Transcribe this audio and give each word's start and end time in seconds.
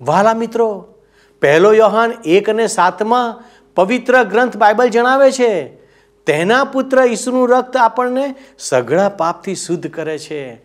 વાલા 0.00 0.34
મિત્રો, 0.34 0.94
પહેલો 1.40 1.72
યોહાન 1.72 2.12
એક 2.24 2.50
અને 2.50 2.66
સાતમાં 2.66 3.44
પવિત્ર 3.74 4.22
ગ્રંથ 4.22 4.56
બાઇબલ 4.56 4.88
જણાવે 4.88 5.30
છે, 5.32 5.68
તેના 6.26 6.64
પુત્ર 6.64 6.98
ઈસુનું 6.98 7.48
રક્ત 7.48 7.76
આપણને 7.76 8.34
સઘળા 8.58 9.08
પાપથી 9.08 9.54
શુદ્ધ 9.54 9.90
કરે 9.90 10.18
છે. 10.18 10.60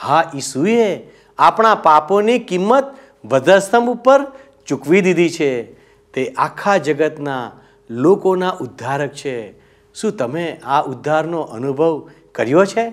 હા, 0.00 0.30
ઈસુએ 0.34 1.08
આપણા 1.38 1.74
પાપોની 1.74 2.38
કિંમત 2.38 2.84
વધસ્તંભ 3.24 3.88
ઉપર 3.88 4.24
ચૂકવી 4.66 5.00
દીધી 5.00 5.30
છે. 5.30 5.72
તે 6.12 6.34
આખા 6.38 6.76
જગતના 6.76 7.52
લોકોના 7.90 8.50
ઉદ્ધારક 8.60 9.10
છે. 9.10 9.58
શું 9.94 10.16
તમે 10.16 10.60
આ 10.64 10.82
ઉદ્ધારનો 10.82 11.40
અનુભવ 11.40 12.10
કર્યો 12.34 12.64
છે? 12.64 12.92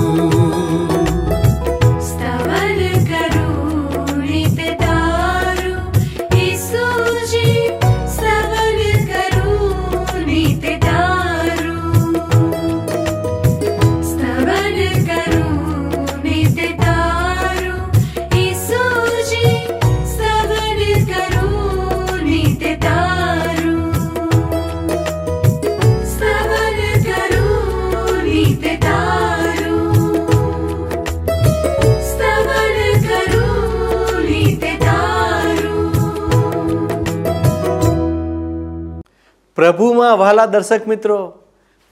પ્રભુમાં 39.61 40.17
વહાલા 40.17 40.45
દર્શક 40.45 40.87
મિત્રો, 40.87 41.33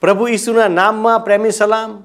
પ્રભુ 0.00 0.28
ઈસુના 0.28 0.68
નામમાં 0.68 1.20
પ્રેમી 1.20 1.50
સલામ, 1.50 2.02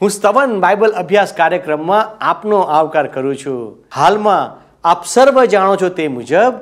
હું 0.00 0.10
સ્તવન 0.10 0.60
બાઇબલ 0.60 0.90
અભ્યાસ 0.90 1.32
કાર્યક્રમમાં 1.32 2.18
આપનો 2.20 2.58
આવકાર 2.60 3.06
કરું 3.06 3.36
છું. 3.36 3.84
હાલમાં 3.94 4.60
આપ 4.88 5.06
સર્વ 5.06 5.44
જાણો 5.44 5.76
છો 5.76 5.88
તે 5.88 6.08
મુજબ, 6.08 6.54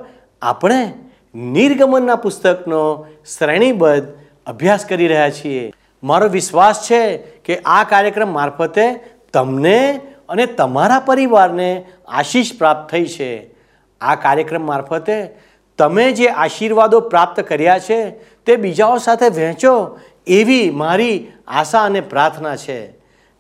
આપણે 0.43 0.95
નિર્ગમનના 1.35 2.17
પુસ્તકનો 2.17 3.07
શ્રેણીબદ્ધ 3.39 4.09
અભ્યાસ 4.47 4.85
કરી 4.85 5.09
રહ્યા 5.09 5.31
છીએ. 5.31 5.73
મારો 6.03 6.29
વિશ્વાસ 6.29 6.87
છે 6.91 7.17
કે 7.17 7.59
આ 7.59 7.85
કાર્યક્રમ 7.85 8.33
મારફતે 8.33 9.01
તમને 9.33 10.01
અને 10.29 10.47
તમારા 10.47 11.01
પરિવારને 11.01 11.87
આશીષ 12.09 12.59
પ્રાપ્ત 12.59 12.91
થઈ 12.91 13.05
છે. 13.05 13.55
આ 14.01 14.15
કાર્યક્રમ 14.15 14.67
મારફતે 14.67 15.48
તમે 15.79 16.13
જે 16.13 16.29
આશીર્વાદો 16.29 17.01
પ્રાપ્ત 17.01 17.41
કર્યા 17.41 17.79
છે, 17.79 18.11
તે 18.47 18.57
બીજાઓ 18.57 18.99
સાથે 18.99 19.29
વહેંચો 19.29 19.99
એવી 20.27 20.71
મારી 20.71 21.27
આશા 21.49 21.85
અને 21.85 22.01
પ્રાર્થના 22.01 22.57
છે. 22.57 22.79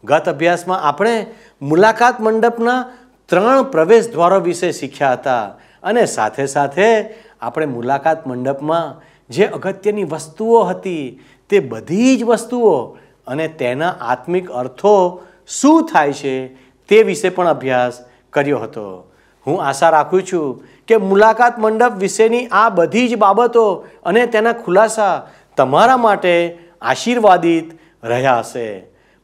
ગત 0.05 0.29
અભ્યાસમાં 0.29 0.83
આપણે 0.83 1.27
મુલાકાત 1.63 2.21
મંડપના 2.21 2.93
ત્રણ 3.27 3.63
પ્રવેશ 3.63 4.13
દ્વારો 4.13 4.41
વિશે 4.41 4.73
શીખ્યા 4.73 5.13
હતા 5.13 5.45
અને 5.83 6.07
સાથે 6.07 6.47
સાથે 6.47 7.15
આપણે 7.41 7.67
મુલાકાત 7.67 8.27
મંડપમાં 8.27 9.03
જે 9.31 9.45
અગત્યની 9.47 10.05
વસ્તુઓ 10.05 10.63
હતી, 10.63 11.21
તે 11.51 11.61
બધી 11.61 12.17
જ 12.17 12.25
વસ્તુઓ 12.25 12.97
અને 13.27 13.49
તેના 13.49 13.95
આત્મિક 14.01 14.51
અર્થો 14.51 15.23
શું 15.49 15.89
થાય 15.93 16.13
છે, 16.13 16.49
તે 16.89 17.03
વિશે 17.03 17.29
પણ 17.29 17.49
અભ્યાસ 17.49 18.05
કર્યો 18.31 18.59
હતો. 18.59 19.13
હું 19.47 19.63
આશા 19.65 19.91
રાખું 19.91 20.23
છું 20.23 20.65
કે 20.89 20.97
મુલાકાત 20.97 21.59
મંડપ 21.59 21.95
વિશેની 21.97 22.49
આ 22.53 22.69
બધી 22.69 23.09
જ 23.09 23.17
બાબતો 23.17 23.65
અને 24.05 24.27
તેના 24.27 24.53
ખુલાસા 24.53 25.15
તમારા 25.57 25.97
માટે 25.97 26.35
આશીર્વાદિત 26.83 27.73
રહ્યા 28.05 28.39
હશે 28.39 28.67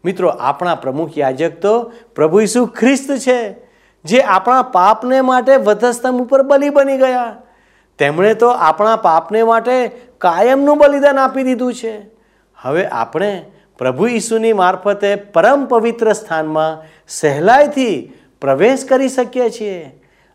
મિત્રો, 0.04 0.28
આપણા 0.28 0.74
પ્રમુખ 0.74 1.18
યાજક 1.18 1.60
તો 1.60 1.92
પ્રભુ 2.14 2.40
ઈસુ 2.40 2.66
ખ્રિસ્ત 2.66 3.10
છે, 3.16 3.38
જે 4.04 4.20
આપણા 4.20 4.62
પાપને 4.62 5.20
માટે 5.20 5.56
વધસ્તંભ 5.56 6.22
ઉપર 6.22 6.42
બલિ 6.42 6.68
બની 6.68 6.98
ગયા. 6.98 7.36
તેમણે 7.98 8.34
તો 8.34 8.48
આપણા 8.48 8.96
પાપને 8.96 9.42
માટે 9.42 9.90
કાયમનું 10.18 10.78
બલિદાન 10.78 11.18
આપી 11.18 11.42
દીધું 11.42 11.74
છે. 11.74 11.94
હવે 12.58 12.86
આપણે 12.86 13.30
પ્રભુ 13.78 14.06
ઈસુની 14.06 14.52
મારફતે 14.52 15.14
પરમ 15.14 15.64
પવિત્ર 15.66 16.12
સ્થાનમાં 16.12 16.84
સહેલાઈથી 17.08 18.12
પ્રવેશ 18.40 18.84
કરી 18.84 19.08
શકીએ 19.08 19.48
છીએ. 19.50 19.78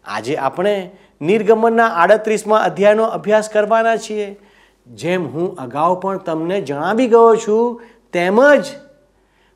આજે 0.05 0.35
આપણે 0.35 0.75
નિર્ગમનના 1.21 1.85
આડત્રીસમાં 1.85 2.63
અધ્યાયનો 2.63 3.03
અભ્યાસ 3.03 3.49
કરવાના 3.49 3.97
છીએ. 3.97 4.39
જેમ 4.87 5.27
હું 5.27 5.55
અગાઉ 5.55 5.99
પણ 5.99 6.17
તમને 6.17 6.61
જણાવી 6.61 7.07
ગયો 7.07 7.35
છું, 7.35 7.81
તેમજ 8.13 8.63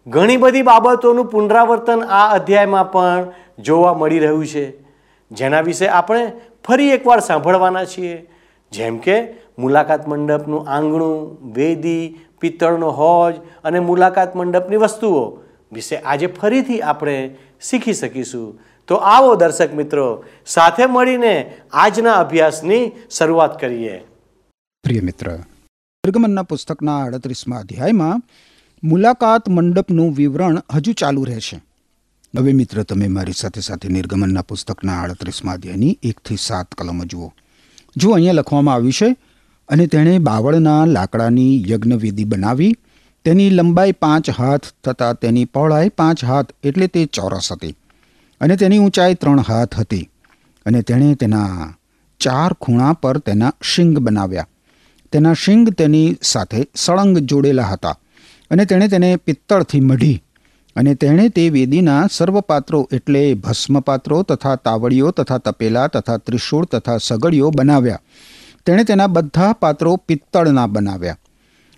ઘણી 0.08 0.38
બધી 0.38 0.62
બાબતોનું 0.62 1.26
પુનરાવર્તન 1.26 2.04
આ 2.10 2.28
અધ્યાયમાં 2.30 2.92
પણ 2.92 3.32
જોવા 3.60 3.94
મળી 3.94 4.20
રહ્યું 4.20 4.48
છે. 4.48 4.66
જેના 5.32 5.62
વિશે 5.62 5.88
આપણે 5.88 6.32
ફરી 6.68 6.90
એકવાર 6.90 7.20
સાંભળવાના 7.20 7.86
છીએ. 7.86 8.30
જેમ 8.72 8.98
કે 8.98 9.34
મુલાકાત 9.60 10.08
મંડપનું 10.08 10.68
આંગણું, 10.70 11.38
વેદી, 11.54 12.20
પિત્તળનો 12.40 12.90
હોજ 12.90 13.36
અને 13.64 13.80
મુલાકાત 13.80 14.36
મંડપની 14.36 14.76
વસ્તુઓ 14.76 15.40
વિશે 15.72 15.96
આજે 15.98 16.28
ફરીથી 16.28 16.82
આપણે 16.82 17.36
શીખી 17.62 17.94
શકીશું. 17.94 18.60
તો 18.88 18.96
આવો 18.96 19.36
દર્શક 19.36 19.74
મિત્રો, 19.74 20.26
સાથે 20.46 20.86
મળીને 20.86 21.36
આજના 21.74 22.16
અભ્યાસની 22.16 22.92
શરૂઆત 23.10 23.60
કરીએ. 23.60 23.96
પ્રિય 24.84 25.02
મિત્ર, 25.02 25.28
નિર્ગમનના 26.04 26.44
પુસ્તકના 26.44 26.98
આડત્રીસમાં 27.04 27.60
અધ્યાયમાં 27.60 28.24
મુલાકાત 28.84 29.50
મંડપનું 29.50 30.10
વિવરણ 30.14 30.58
હજુ 30.76 30.94
ચાલુ 30.94 31.24
રહેશે. 31.24 31.58
હવે 32.38 32.54
મિત્ર, 32.54 32.84
તમે 32.84 33.08
મારી 33.08 33.34
સાથે 33.34 33.62
સાથે 33.62 33.88
નિર્ગમનના 33.88 34.42
પુસ્તકના 34.42 34.98
આડત્રીસમાં 35.02 35.56
અધ્યાયની 35.56 35.98
એકથી 36.04 36.38
સાત 36.38 36.76
કલમ 36.76 37.04
જુઓ. 37.04 37.30
જો 37.98 38.12
અહીંયા 38.12 38.34
લખવામાં 38.34 38.76
આવ્યું 38.76 38.92
છે, 38.92 39.10
અને 39.70 39.88
તેણે 39.88 40.18
બાવળના 40.20 40.86
લાકડાની 40.86 41.54
યજ્ઞવેદી 41.72 42.26
બનાવી, 42.26 42.74
તેની 43.26 43.50
લંબાઈ 43.50 43.92
પાંચ 43.92 44.30
હાથ 44.30 44.68
તથા 44.84 45.14
તેની 45.14 45.46
પહોળાઈ 45.46 45.90
પાંચ 45.90 46.26
હાથ 46.26 46.52
એટલે 46.64 46.88
તે 46.88 47.06
ચોરસ 47.06 47.52
હતી. 47.52 47.76
અને 48.44 48.56
તેની 48.62 48.80
ઊંચાઈ 48.80 49.20
ત્રણ 49.22 49.46
હાથ 49.50 49.80
હતી 49.80 50.06
અને 50.66 50.82
તેણે 50.82 51.16
તેના 51.16 51.70
ચાર 52.22 52.52
ખૂણા 52.62 52.94
પર 52.94 53.18
તેના 53.28 53.54
શિંગ 53.72 53.96
બનાવ્યા. 54.00 54.50
તેના 55.14 55.34
શિંગ 55.34 55.66
તેની 55.80 56.18
સાથે 56.22 56.62
સળંગ 56.76 57.18
જોડેલા 57.30 57.70
હતા 57.72 57.96
અને 58.52 58.66
તેણે 58.66 58.88
તેને 58.88 59.10
પિત્તળથી 59.18 59.82
મઢી 59.82 60.18
અને 60.76 60.94
તેણે 60.96 61.26
તે 61.30 61.44
વેદીના 61.50 62.04
સર્વપાત્રો 62.12 62.80
એટલે 62.92 63.24
ભસ્મપાત્રો 63.34 64.22
તથા 64.24 64.56
તાવડીઓ 64.66 65.12
તથા 65.12 65.38
તપેલા 65.38 65.88
તથા 65.88 66.18
ત્રિશૂળ 66.18 66.66
તથા 66.66 66.98
સગડીઓ 66.98 67.52
બનાવ્યા. 67.52 68.02
તેણે 68.66 68.84
તેના 68.84 69.08
બધા 69.08 69.54
પાત્રો 69.54 69.96
પિત્તળના 70.08 70.68
બનાવ્યા 70.68 71.20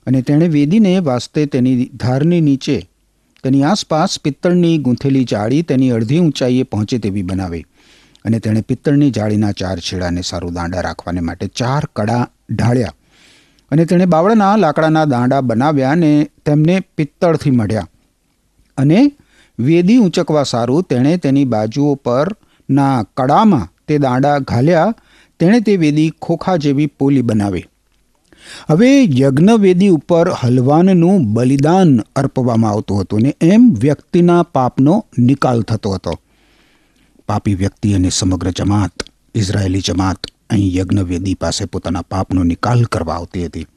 અને 0.08 0.22
તેણે 0.22 0.48
વેદીને 0.48 0.94
વાસ્તે 1.00 1.46
તેની 1.46 1.90
ધારની 1.98 2.42
નીચે 2.42 2.78
તેની 3.46 3.64
આસપાસ 3.64 4.20
પિત્તળની 4.24 4.78
ગૂંથેલી 4.78 5.24
જાળી 5.24 5.62
તેની 5.62 5.90
અડધી 5.92 6.20
ઊંચાઈએ 6.20 6.64
પહોંચે 6.64 6.98
તેવી 6.98 7.22
બનાવી 7.22 7.66
અને 8.26 8.40
તેણે 8.40 8.62
પિત્તળની 8.62 9.10
જાળીના 9.12 9.52
ચાર 9.52 9.80
છેડાને 9.80 10.22
સારું 10.22 10.54
દાંડા 10.54 10.82
રાખવાને 10.82 11.20
માટે 11.20 11.48
ચાર 11.48 11.84
કડા 11.96 12.24
ઢાળ્યા 12.54 12.96
અને 13.72 13.86
તેણે 13.86 14.06
બાવળના 14.06 14.56
લાકડાના 14.58 15.06
દાંડા 15.06 15.42
બનાવ્યા 15.42 15.92
અને 15.92 16.12
તેમને 16.46 16.80
પિત્તળથી 16.98 17.52
મઢ્યા 17.52 17.88
અને 18.78 19.12
વેદી 19.60 19.98
ઊંચકવા 19.98 20.44
સારું 20.44 20.84
તેણે 20.84 21.18
તેની 21.18 21.46
બાજુઓ 21.46 21.96
પરના 21.96 23.04
કડામાં 23.18 23.68
તે 23.88 23.98
દાંડા 23.98 24.38
ઘાલ્યા. 24.40 24.94
તેણે 25.40 25.60
તે 25.60 25.78
વેદી 25.78 26.10
ખોખા 26.22 26.56
જેવી 26.56 26.86
પોલી 26.86 27.22
બનાવી. 27.22 27.66
હવે 28.70 29.04
યજ્ઞવેદી 29.04 29.90
ઉપર 29.90 30.30
હલવાનનું 30.30 31.34
બલિદાન 31.34 32.00
અર્પવામાં 32.00 32.72
આવતું 32.72 33.02
હતું 33.02 33.22
ને 33.22 33.36
એમ 33.42 33.74
વ્યક્તિના 33.74 34.44
પાપનો 34.44 35.06
નિકાલ 35.20 35.62
થતો 35.62 35.92
હતો. 35.92 36.20
પાપી 37.28 37.56
વ્યક્તિ 37.56 37.94
અને 37.94 38.10
સમગ્ર 38.10 38.50
જમાત, 38.50 38.92
ઇઝરાયેલી 39.36 39.82
જમાત 39.82 40.20
અહીં 40.50 40.74
યજ્ઞવેદી 40.74 41.34
પાસે 41.34 41.66
પોતાના 41.66 42.02
પાપનો 42.02 42.44
નિકાલ 42.44 42.84
કરવા 42.84 43.14
આવતી 43.14 43.46
હતી. 43.46 43.68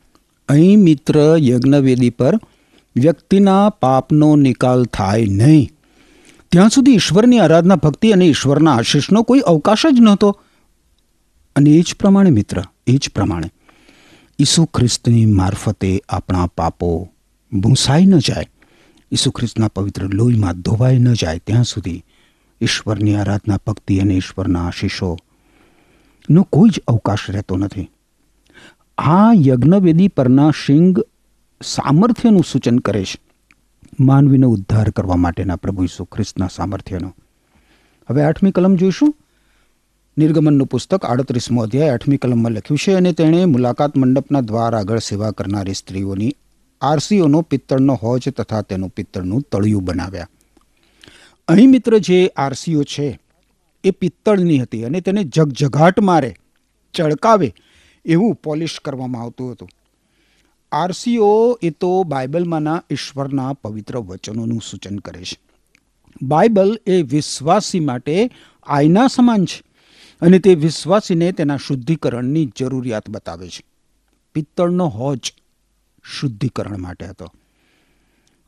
અહીં 0.48 0.78
મિત્ર, 0.78 1.36
યજ્ઞવેદી 1.38 2.10
પર 2.10 2.40
વ્યક્તિના 2.96 3.70
પાપનો 3.70 4.36
નિકાલ 4.36 4.84
થાય 4.84 5.26
નહીં. 5.26 5.70
ત્યાં 6.52 6.68
સુધી 6.68 6.94
ઈશ્વરની 6.94 7.40
આરાધના 7.40 7.76
ભક્તિ 7.76 8.12
અને 8.12 8.24
ઈશ્વરના 8.24 8.74
આશીષનો 8.74 9.22
કોઈ 9.22 9.40
અવકાશ 9.40 9.86
જ 9.86 10.00
નહોતો. 10.00 10.40
અને 11.56 11.70
એ 11.70 11.80
જ 11.80 11.94
પ્રમાણે 12.00 12.30
મિત્ર, 12.30 12.62
એ 12.86 12.96
જ 12.96 13.10
પ્રમાણે 13.14 13.50
ઈસુ 14.40 14.64
ખ્રિસ્તની 14.64 15.26
મારફતે 15.26 16.02
આપણા 16.08 16.46
પાપો 16.46 17.08
ભૂંસાઈ 17.52 18.06
ન 18.06 18.18
જાય. 18.18 18.44
ઈસુ 19.12 19.30
ખ્રિસ્તના 19.30 19.68
પવિત્ર 19.68 20.02
લોહીમાં 20.04 20.60
ધોવાઈ 20.60 20.98
ન 20.98 21.12
જાય. 21.12 21.38
ત્યાં 21.38 21.64
સુધી 21.64 22.04
ઈશ્વરની 22.60 23.16
આરાધના 23.16 23.58
ભક્તિ 23.66 23.98
અને 23.98 24.14
ઈશ્વરના 24.14 24.66
આશીષો 24.66 25.16
કોઈ 26.50 26.70
જ 26.70 26.80
અવકાશ 26.88 27.30
રહેતો 27.30 27.56
નથી. 27.56 27.90
આ 28.98 29.32
યજ્ઞવેદી 29.46 30.08
પરના 30.08 30.50
શિંગ 30.50 31.00
સામર્થ્યનું 31.62 32.44
સૂચન 32.52 32.78
કરે 32.78 33.04
છે. 33.04 33.20
માનવીનો 34.00 34.48
ઉદ્ધાર 34.48 34.90
કરવા 34.90 35.16
માટેના 35.16 35.56
પ્રભુ 35.56 35.82
ઈસુ 35.82 36.04
ખ્રિસ્તના 36.04 36.48
સામર્થ્યનો. 36.54 37.14
હવે 38.10 38.22
આઠમી 38.22 38.50
કલમ 38.50 38.76
જોઈશું. 38.76 39.14
નિર્ગમનનું 40.18 40.66
પુસ્તક 40.66 41.04
આડત્રીસમો 41.04 41.62
અધ્યાય 41.62 41.90
આઠમી 41.90 42.16
કલમમાં 42.16 42.52
લખ્યું 42.52 42.78
છે 42.78 42.92
અને 42.92 43.12
તેણે 43.12 43.44
મુલાકાત 43.44 43.96
મંડપના 43.96 44.40
દ્વાર 44.40 44.74
આગળ 44.74 44.98
સેવા 44.98 45.30
કરનારી 45.30 45.74
સ્ત્રીઓની 45.74 46.36
આરસીઓનો 46.80 47.42
પિત્તળનો 47.42 47.94
હોજ 47.94 48.28
તથા 48.28 48.62
તેનું 48.62 48.90
પિત્તળનું 48.90 49.40
તળિયું 49.40 49.84
બનાવ્યા. 49.84 50.28
અહીં 51.48 51.70
મિત્ર 51.70 51.98
જે 51.98 52.30
આરસીઓ 52.36 52.82
છે, 52.82 53.20
એ 53.84 53.90
પિત્તળની 53.90 54.58
હતી 54.58 54.84
અને 54.84 55.00
તેને 55.00 55.24
જગજગાટ 55.24 56.00
મારે, 56.00 56.36
ચળકાવે 56.94 57.54
એવું 58.04 58.34
પોલિશ 58.34 58.80
કરવામાં 58.84 59.22
આવતું 59.22 59.52
હતું. 59.52 59.68
આરસીઓ 60.72 61.58
એ 61.62 61.70
તો 61.70 62.02
બાઇબલમાંના 62.02 62.82
ઈશ્વરના 62.90 63.52
પવિત્ર 63.52 63.98
વચનોનું 63.98 64.62
સૂચન 64.70 64.98
કરે 64.98 65.24
છે. 65.24 65.38
બાઇબલ 66.22 66.78
એ 66.86 67.02
વિશ્વાસી 67.02 67.80
માટે 67.80 68.30
આયના 68.62 69.06
સમાન 69.06 69.44
છે. 69.44 69.67
અને 70.20 70.38
તે 70.38 70.54
વિશ્વાસીને 70.54 71.32
તેના 71.32 71.56
શુદ્ધિકરણની 71.56 72.52
જરૂરિયાત 72.58 73.10
બતાવે 73.10 73.48
છે. 73.48 73.64
પિત્તળનો 74.34 74.86
હોજ 74.86 75.32
શુદ્ધિકરણ 76.02 76.78
માટે 76.78 77.06
હતો. 77.06 77.32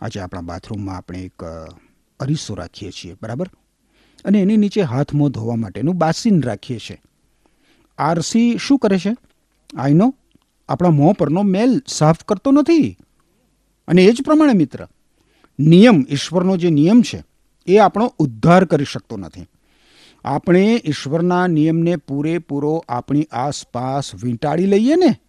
આજે 0.00 0.20
આપણા 0.20 0.40
બાથરૂમમાં 0.40 0.96
આપણે 0.96 1.20
એક 1.20 1.42
અરીસો 2.20 2.54
રાખીએ 2.54 2.90
છીએ, 2.90 3.16
બરાબર? 3.22 3.50
અને 4.24 4.40
એની 4.40 4.56
નીચે 4.56 4.82
હાથ 4.82 5.14
મોં 5.14 5.30
ધોવા 5.30 5.56
માટેનું 5.56 5.94
બાસિન 5.94 6.42
રાખીએ 6.42 6.78
છીએ. 6.78 7.00
આરસી 7.98 8.58
શું 8.58 8.78
કરે 8.78 8.98
છે? 8.98 9.16
આઈનો 9.76 10.14
આપણા 10.68 10.90
મોં 10.90 11.14
પરનો 11.14 11.42
મેલ 11.42 11.82
સાફ 11.86 12.24
કરતો 12.24 12.52
નથી. 12.52 12.96
અને 13.88 14.04
એ 14.04 14.12
જ 14.12 14.22
પ્રમાણે 14.22 14.52
મિત્ર, 14.52 14.88
નિયમ, 15.58 16.06
ઈશ્વરનો 16.10 16.56
જે 16.56 16.70
નિયમ 16.70 17.02
છે, 17.02 17.24
એ 17.66 17.78
આપણો 17.78 18.14
ઉદ્ધાર 18.18 18.64
કરી 18.64 18.84
શકતો 18.84 19.16
નથી. 19.16 19.46
આપણે 20.24 20.82
ઈશ્વરના 20.84 21.46
નિયમને 21.46 21.96
પૂરેપૂરો 21.96 22.84
આપણી 22.88 23.26
આસપાસ 23.32 24.14
વીંટાળી 24.22 24.66
લઈએ 24.66 24.94
ને, 24.94 25.20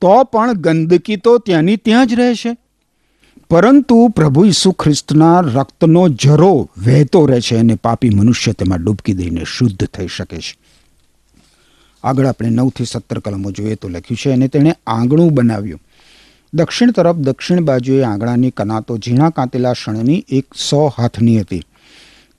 તો 0.00 0.24
પણ 0.24 0.52
ગંદકી 0.52 1.16
તો 1.16 1.38
ત્યાંની 1.38 1.76
ત્યાં 1.76 2.06
જ 2.06 2.14
રહેશે. 2.14 2.56
પરંતુ 3.50 4.08
પ્રભુ 4.08 4.44
ઈસુ 4.44 4.72
ખ્રિસ્તના 4.72 5.40
રક્તનો 5.40 6.08
જરો 6.08 6.70
વહેતો 6.78 7.26
રહે 7.26 7.40
છે 7.40 7.56
અને 7.56 7.74
પાપી 7.74 8.10
મનુષ્ય 8.10 8.52
તેમાં 8.52 8.78
ડૂબકી 8.78 9.12
દઈને 9.12 9.44
શુદ્ધ 9.44 9.84
થઈ 9.84 10.06
શકે 10.06 10.38
છે. 10.38 10.58
આગળ 12.04 12.26
આપણે 12.26 12.48
નવથી 12.48 12.84
સત્તર 12.84 13.18
કલમો 13.18 13.50
જોઈએ 13.50 13.74
તો 13.74 13.88
લખ્યું 13.88 14.16
છે, 14.16 14.30
અને 14.30 14.48
તેણે 14.48 14.74
આંગણું 14.86 15.34
બનાવ્યું. 15.34 15.80
દક્ષિણ 16.54 16.90
તરફ 16.90 17.16
દક્ષિણ 17.16 17.60
બાજુએ 17.60 18.02
આંગણાની 18.02 18.50
કનાતો 18.50 18.98
ઝીણા 18.98 19.30
કાંતેલા 19.30 19.72
શણની 19.72 20.24
એક 20.28 20.54
સો 20.54 20.86
હાથની 20.86 21.40
હતી. 21.40 21.62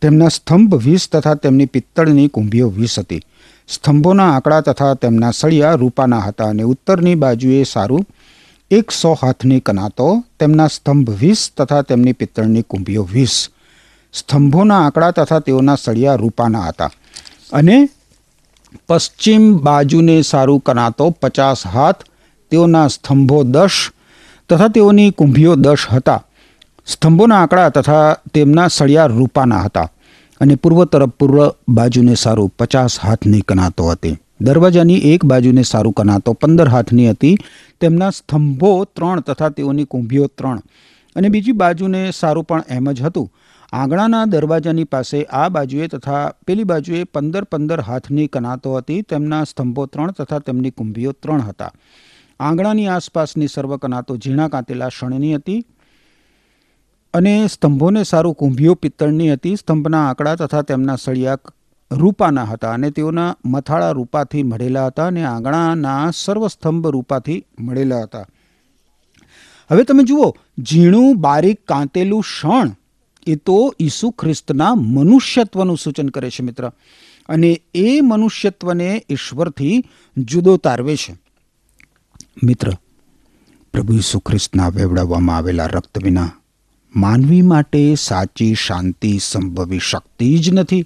તેમના 0.01 0.27
સ્તંભ 0.27 0.75
વીસ 0.75 1.09
તથા 1.09 1.35
તેમની 1.35 1.65
પિત્તળની 1.65 2.27
કુંભીઓ 2.27 2.69
વીસ 2.69 2.99
હતી. 2.99 3.21
સ્તંભોના 3.67 4.35
આંકડા 4.35 4.61
તથા 4.61 4.93
તેમના 4.93 5.31
સળિયા 5.31 5.73
રૂપાના 5.73 6.19
હતા 6.19 6.45
અને 6.45 6.63
ઉત્તરની 6.63 7.15
બાજુએ 7.15 7.63
સારું 7.63 8.07
એકસો 8.71 9.13
હાથની 9.13 9.59
કનાતો, 9.59 10.23
તેમના 10.39 10.67
સ્તંભ 10.67 11.09
વીસ 11.09 11.51
તથા 11.57 11.81
તેમની 11.81 12.13
પિત્તળની 12.13 12.61
કુંભીઓ 12.61 13.07
વીસ. 13.13 13.49
સ્તંભોના 14.13 14.85
આંકડા 14.85 15.11
તથા 15.11 15.39
તેઓના 15.39 15.75
સળિયા 15.75 16.15
રૂપાના 16.15 16.61
હતા. 16.61 16.91
અને 17.53 17.89
પશ્ચિમ 18.87 19.57
બાજુને 19.57 20.21
સારું 20.21 20.59
કનાતો 20.59 21.09
પચાસ 21.09 21.67
હાથ, 21.67 22.03
તેઓના 22.49 22.87
સ્તંભો 22.87 23.43
દસ 23.43 23.71
તથા 24.49 24.67
તેઓની 24.67 25.11
કુંભીઓ 25.11 25.55
દસ 25.55 25.77
હતા. 25.91 26.23
સ્તંભોના 26.89 27.41
આંકડા 27.41 27.69
તથા 27.69 28.17
તેમના 28.33 28.67
સળિયા 28.67 29.05
રૂપાના 29.05 29.61
હતા 29.61 29.89
અને 30.41 30.55
પૂર્વ 30.55 30.85
તરફ 30.85 31.09
પૂર્વ 31.09 31.51
બાજુને 31.69 32.15
સારું 32.15 32.53
પચાસ 32.59 32.99
હાથની 32.99 33.41
કનાતો 33.41 33.89
હતી. 33.89 34.17
દરવાજાની 34.41 34.95
એક 34.95 35.25
બાજુને 35.25 35.63
સારું 35.63 35.93
કનાતો 35.93 36.33
પંદર 36.33 36.67
હાથની 36.67 37.09
હતી. 37.09 37.37
તેમના 37.79 38.09
સ્તંભો 38.09 38.85
ત્રણ 38.85 39.19
તથા 39.19 39.49
તેઓની 39.49 39.83
કુંભીઓ 39.83 40.27
ત્રણ. 40.27 40.59
અને 41.15 41.29
બીજી 41.29 41.51
બાજુને 41.51 42.11
સારું 42.11 42.43
પણ 42.43 42.63
એમ 42.69 42.91
જ 42.91 43.01
હતું. 43.01 43.31
આંગણાના 43.73 44.25
દરવાજાની 44.25 44.83
પાસે 44.83 45.23
આ 45.23 45.49
બાજુએ 45.49 45.87
તથા 45.87 46.33
પેલી 46.47 46.63
બાજુએ 46.63 47.03
પંદર 47.03 47.43
પંદર 47.43 47.79
હાથની 47.79 48.27
કનાતો 48.27 48.75
હતી. 48.75 49.01
તેમના 49.01 49.43
સ્તંભો 49.43 49.85
ત્રણ 49.85 50.11
તથા 50.11 50.39
તેમની 50.39 50.71
કુંભીઓ 50.71 51.11
ત્રણ 51.11 51.41
હતા. 51.41 51.71
આંગણાની 52.39 52.87
આસપાસની 52.87 53.47
સર્વ 53.47 53.77
કનાતો 53.77 54.17
ઝીણા 54.17 54.47
કાંતેલા 54.47 54.89
શણની 54.99 55.35
હતી. 55.35 55.65
અને 57.13 57.47
સ્તંભોને 57.47 58.03
સારું 58.03 58.33
કુંભીઓ 58.33 58.73
પિત્તળની 58.73 59.33
હતી. 59.33 59.55
સ્તંભના 59.55 60.09
આંકડા 60.09 60.35
તથા 60.35 60.61
તેમના 60.61 60.95
સળિયા 60.95 61.37
રૂપાના 61.91 62.43
હતા 62.43 62.71
અને 62.71 62.91
તેઓના 62.91 63.37
મથાળા 63.45 63.91
રૂપાથી 63.91 64.43
મળેલા 64.43 64.87
હતા 64.87 65.07
અને 65.07 65.25
આંગણાના 65.25 66.11
સર્વ 66.15 66.47
સ્તંભ 66.47 66.87
રૂપાથી 66.87 67.45
મળેલા 67.59 68.01
હતા. 68.01 68.25
હવે 69.71 69.83
તમે 69.83 70.03
જુઓ, 70.03 70.35
ઝીણું, 70.59 71.15
બારીક, 71.15 71.65
કાંતેલું 71.65 72.23
શણ, 72.23 72.71
એ 73.27 73.35
તો 73.35 73.75
ઈસુ 73.79 74.11
ખ્રિસ્તના 74.11 74.75
મનુષ્યત્વનું 74.75 75.77
સૂચન 75.77 76.09
કરે 76.09 76.29
છે 76.29 76.43
મિત્ર. 76.43 76.71
અને 77.29 77.61
એ 77.75 78.01
મનુષ્યત્વને 78.01 79.05
ઈશ્વરથી 79.09 79.83
જુદો 80.17 80.57
તારવે 80.57 80.95
છે. 80.95 81.17
મિત્ર, 82.43 82.71
પ્રભુ 83.73 83.93
ઈસુ 83.93 84.19
ખ્રિસ્તના 84.19 84.67
વેવડાવવામાં 84.67 85.37
આવેલા 85.37 85.65
રક્ત 85.65 86.03
વિના 86.03 86.31
માનવી 86.95 87.41
માટે 87.41 87.95
સાચી 87.95 88.55
શાંતિ 88.55 89.19
સંભવી 89.23 89.79
શકતી 89.79 90.39
જ 90.39 90.49
નથી. 90.49 90.85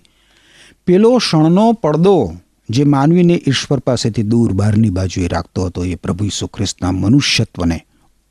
પેલો 0.86 1.17
ક્ષણનો 1.17 1.74
પડદો 1.74 2.33
જે 2.69 2.83
માનવીને 2.83 3.41
ઈશ્વર 3.48 3.79
પાસેથી 3.79 4.24
દૂર 4.24 4.53
બહારની 4.53 4.89
બાજુએ 4.89 5.27
રાખતો 5.27 5.65
હતો 5.65 5.86
એ 5.86 5.95
પ્રભુ 5.95 6.25
ઈસુ 6.25 6.48
ખ્રિસ્તના 6.48 6.91
મનુષ્યત્વને 6.91 7.86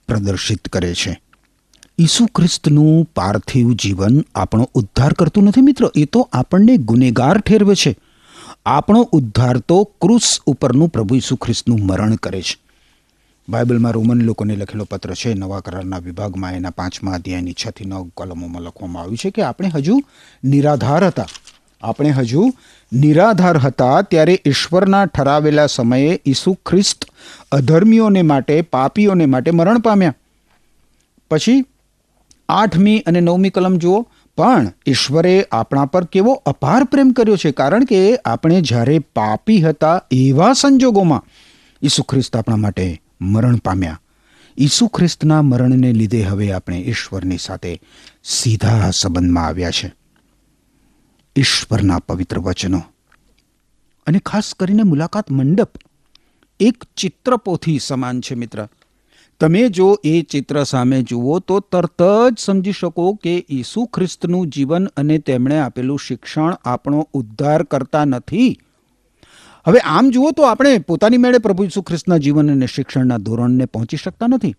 પ્રદર્શિત 0.09 0.69
કરે 0.69 0.95
છે. 0.95 1.21
ઈસુ 1.99 2.27
ખ્રિસ્તનું 2.27 3.05
પાર્થિવ 3.05 3.73
જીવન 3.73 4.25
આપણો 4.35 4.71
ઉદ્ધાર 4.75 5.13
કરતું 5.13 5.45
નથી 5.45 5.61
મિત્ર, 5.61 5.91
એ 5.97 6.05
તો 6.05 6.29
આપણને 6.33 6.77
ગુનેગાર 6.77 7.39
ઠેરવે 7.39 7.75
છે. 7.75 7.97
આપણો 8.67 9.09
ઉદ્ધાર 9.13 9.59
તો 9.59 9.85
ક્રુસ 9.85 10.41
ઉપરનું 10.47 10.89
પ્રભુ 10.89 11.15
ઈસુ 11.15 11.37
ખ્રિસ્તનું 11.37 11.81
મરણ 11.87 12.15
કરે 12.15 12.43
છે. 12.43 12.72
બાઇબલમાં 13.53 13.93
રોમન 13.93 14.21
લોકોને 14.23 14.57
લખેલો 14.57 14.85
પત્ર 14.85 15.15
છે, 15.15 15.35
નવા 15.35 15.61
કરારના 15.61 15.99
વિભાગમાં 15.99 16.53
એના 16.53 16.71
પાંચમા 16.71 17.13
અધ્યાયની 17.13 17.53
છથી 17.53 17.85
નવ 17.85 18.07
કલમોમાં 18.17 18.63
લખવામાં 18.63 19.03
આવ્યું 19.03 19.17
છે 19.17 19.31
કે 19.31 19.43
આપણે 19.43 19.69
હજુ 19.69 19.97
નિરાધાર 20.45 21.05
હતા. 21.05 21.27
આપણે 21.83 22.11
હજુ 22.11 22.47
નિરાધાર 22.93 23.59
હતા 23.59 24.03
ત્યારે 24.03 24.39
ઈશ્વરના 24.47 25.05
ઠરાવેલા 25.07 25.67
સમયે 25.67 26.21
ઈસુ 26.27 26.55
ખ્રિસ્ત 26.67 27.05
અધર્મીઓને 27.53 28.23
માટે, 28.23 28.63
પાપીઓને 28.63 29.27
માટે 29.27 29.51
મરણ 29.51 29.79
પામ્યા. 29.79 30.15
પછી 31.31 31.65
આઠમી 32.49 32.99
અને 32.99 33.21
નવમી 33.21 33.51
કલમ 33.51 33.77
જુઓ, 33.77 34.03
પણ 34.39 34.73
ઈશ્વરે 34.87 35.47
આપણા 35.53 35.85
પર 35.85 36.05
કેવો 36.05 36.33
અપાર 36.47 36.85
પ્રેમ 36.85 37.13
કર્યો 37.13 37.37
છે, 37.37 37.53
કારણ 37.53 37.85
કે 37.85 38.03
આપણે 38.17 38.61
જ્યારે 38.61 38.99
પાપી 38.99 39.61
હતા 39.61 40.03
એવા 40.11 40.53
સંજોગોમાં 40.53 41.25
ઈસુ 41.83 42.03
ખ્રિસ્ત 42.03 42.37
આપણા 42.37 42.57
માટે 42.57 43.03
મરણ 43.23 43.57
પામ્યા. 43.57 44.01
ઈસુ 44.59 44.87
ખ્રિસ્તના 44.89 45.43
મરણને 45.43 45.93
લીધે 45.93 46.23
હવે 46.23 46.53
આપણે 46.53 46.79
ઈશ્વરની 46.81 47.39
સાથે 47.39 47.81
સીધા 48.25 48.91
સંબંધમાં 48.91 49.47
આવ્યા 49.47 49.71
છે. 49.71 49.95
ઈશ્વરના 51.37 51.99
પવિત્ર 51.99 52.39
વચનો 52.39 52.83
અને 54.07 54.19
ખાસ 54.19 54.55
કરીને 54.55 54.83
મુલાકાત 54.83 55.31
મંડપ 55.31 55.79
એક 56.61 56.85
ચિત્રપોથી 56.97 57.79
સમાન 57.79 58.21
છે 58.21 58.35
મિત્ર. 58.35 58.69
તમે 59.41 59.69
જો 59.69 60.01
એ 60.05 60.23
ચિત્ર 60.23 60.63
સામે 60.65 61.03
જુઓ 61.03 61.39
તો 61.39 61.61
તરત 61.61 62.03
જ 62.33 62.39
સમજી 62.39 62.73
શકો 62.73 63.15
કે 63.15 63.47
ઈસુ 63.51 63.87
ખ્રિસ્તનું 63.87 64.47
જીવન 64.47 64.87
અને 64.87 65.19
તેમણે 65.19 65.59
આપેલું 65.59 65.99
શિક્ષણ 65.99 66.59
આપણો 66.65 67.09
ઉદ્ધાર 67.13 67.63
કરતા 67.63 68.05
નથી. 68.05 68.59
હવે 69.67 69.79
આમ 69.79 70.11
જુઓ 70.11 70.31
તો 70.31 70.43
આપણે 70.43 70.79
પોતાની 70.79 71.17
મેળે 71.17 71.39
પ્રભુ 71.39 71.65
ઈસુ 71.65 71.83
ખ્રિસ્તના 71.83 72.17
જીવન 72.17 72.53
અને 72.53 72.67
શિક્ષણના 72.67 73.17
ધોરણને 73.17 73.65
પહોંચી 73.65 73.97
શકતા 73.97 74.27
નથી. 74.27 74.55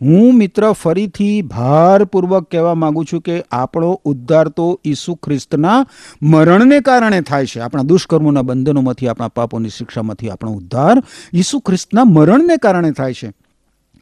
હું 0.00 0.34
મિત્ર 0.34 0.72
ફરીથી 0.72 1.42
ભારપૂર્વક 1.42 2.50
કહેવા 2.50 2.74
માંગુ 2.74 3.04
છું 3.04 3.20
કે 3.20 3.44
આપણો 3.50 4.00
ઉદ્ધાર 4.04 4.48
તો 4.48 4.80
ઈસુ 4.84 5.14
ખ્રિસ્તના 5.14 5.86
મરણને 6.22 6.80
કારણે 6.80 7.20
થાય 7.20 7.46
છે. 7.46 7.60
આપણા 7.60 7.82
દુષ્કર્મોના 7.82 8.42
બંધનોમાંથી, 8.42 9.08
આપણા 9.08 9.28
પાપોની 9.28 9.68
શિક્ષામાંથી 9.68 10.30
આપણો 10.30 10.52
ઉદ્ધાર 10.52 11.02
ઈસુ 11.34 11.60
ખ્રિસ્તના 11.60 12.04
મરણને 12.04 12.56
કારણે 12.56 12.90
થાય 12.90 13.14
છે. 13.14 13.32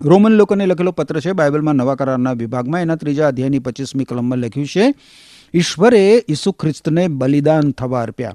રોમન 0.03 0.33
લોકોને 0.33 0.67
લખેલો 0.67 0.93
પત્ર 0.93 1.21
છે, 1.21 1.33
બાઇબલમાં 1.33 1.75
નવા 1.75 1.95
કરારના 1.95 2.33
વિભાગમાં, 2.33 2.81
એના 2.81 2.97
ત્રીજા 2.97 3.29
અધ્યાયની 3.29 3.59
પચીસમી 3.59 4.05
કલમમાં 4.05 4.39
લખ્યું 4.39 4.67
છે, 4.67 4.95
ઈશ્વરે 5.55 6.25
ઈસુ 6.29 6.53
ખ્રિસ્તને 6.53 7.09
બલિદાન 7.09 7.71
થવા 7.71 8.03
અર્પ્યા. 8.03 8.35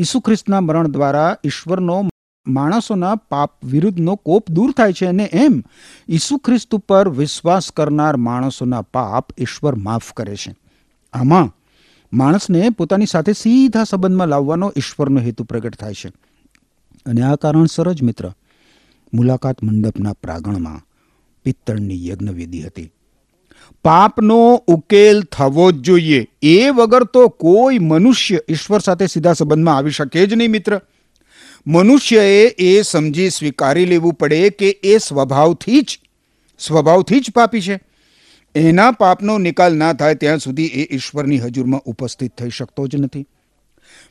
ઈસુ 0.00 0.20
ખ્રિસ્તના 0.20 0.60
મરણ 0.60 0.88
દ્વારા 0.88 1.36
ઈશ્વરનો 1.44 2.08
માણસોના 2.46 3.14
પાપ 3.14 3.64
વિરુદ્ધનો 3.64 4.16
કોપ 4.16 4.50
દૂર 4.50 4.72
થાય 4.72 4.92
છે 4.92 5.06
અને 5.06 5.30
એમ 5.32 5.64
ઈસુ 6.08 6.36
ખ્રિસ્ત 6.36 6.74
ઉપર 6.74 7.08
વિશ્વાસ 7.08 7.72
કરનાર 7.72 8.16
માણસોના 8.16 8.82
પાપ 8.82 9.26
ઈશ્વર 9.38 9.74
માફ 9.74 10.12
કરે 10.12 10.36
છે. 10.36 10.56
આમાં 11.12 11.56
માણસને 12.12 12.70
પોતાની 12.70 13.06
સાથે 13.06 13.32
સીધા 13.32 13.84
સંબંધમાં 13.84 14.28
લાવવાનો 14.28 14.72
ઈશ્વરનો 14.76 15.20
હેતુ 15.20 15.44
પ્રગટ 15.44 15.76
થાય 15.76 15.94
છે. 15.94 16.08
અને 17.06 17.22
આ 17.22 17.34
કારણસર 17.34 17.92
જ 17.92 18.02
મિત્ર, 18.02 18.32
મુલાકાત 19.14 19.62
મંડપના 19.62 20.12
પ્રાંગણમાં 20.12 20.80
પિત્તળની 21.44 22.08
યજ્ઞવેદી 22.08 22.62
હતી. 22.62 22.92
પાપનો 23.84 24.64
ઉકેલ 24.66 25.22
થવો 25.22 25.72
જ 25.72 25.74
જોઈએ. 25.74 26.26
એ 26.42 26.70
વગર 26.70 27.04
તો 27.04 27.28
કોઈ 27.28 27.78
મનુષ્ય 27.78 28.38
ઈશ્વર 28.48 28.78
સાથે 28.78 29.06
સીધા 29.06 29.32
સંબંધમાં 29.32 29.76
આવી 29.76 29.90
શકે 29.90 30.26
જ 30.26 30.34
નહીં, 30.34 30.50
મિત્ર. 30.50 30.80
મનુષ્યએ 31.66 32.46
એ 32.46 32.82
સમજી 32.82 33.30
સ્વીકારી 33.30 33.84
લેવું 33.84 34.14
પડે 34.14 34.50
કે 34.50 34.70
એ 34.70 34.98
સ્વભાવથી 34.98 35.80
જ 35.80 35.98
સ્વભાવથી 36.58 37.20
જ 37.20 37.30
પાપી 37.34 37.60
છે. 37.60 37.80
એના 38.54 38.90
પાપનો 38.90 39.38
નિકાલ 39.38 39.76
ના 39.76 39.92
થાય 39.92 40.14
ત્યાં 40.14 40.38
સુધી 40.38 40.66
એ 40.66 40.94
ઈશ્વરની 40.94 41.38
હજુરમાં 41.38 41.80
ઉપસ્થિત 41.80 42.32
થઈ 42.38 42.50
શકતો 42.50 42.86
જ 42.86 42.96
નથી. 42.96 43.26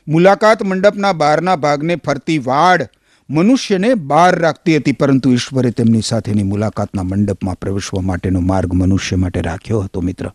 મુલાકાત 0.08 0.62
મંડપના 0.62 1.12
બહારના 1.12 1.56
ભાગને 1.56 1.96
ફરતી 1.96 2.38
વાડ 2.38 2.88
મનુષ્યને 3.30 3.94
બહાર 3.94 4.38
રાખતી 4.38 4.76
હતી, 4.76 4.92
પરંતુ 4.92 5.32
ઈશ્વરે 5.32 5.70
તેમની 5.70 6.02
સાથેની 6.02 6.42
મુલાકાતના 6.42 7.02
મંડપમાં 7.02 7.58
પ્રવેશવા 7.58 8.00
માટેનો 8.00 8.40
માર્ગ 8.40 8.74
મનુષ્ય 8.74 9.16
માટે 9.16 9.40
રાખ્યો 9.40 9.80
હતો, 9.80 10.00
મિત્ર. 10.00 10.30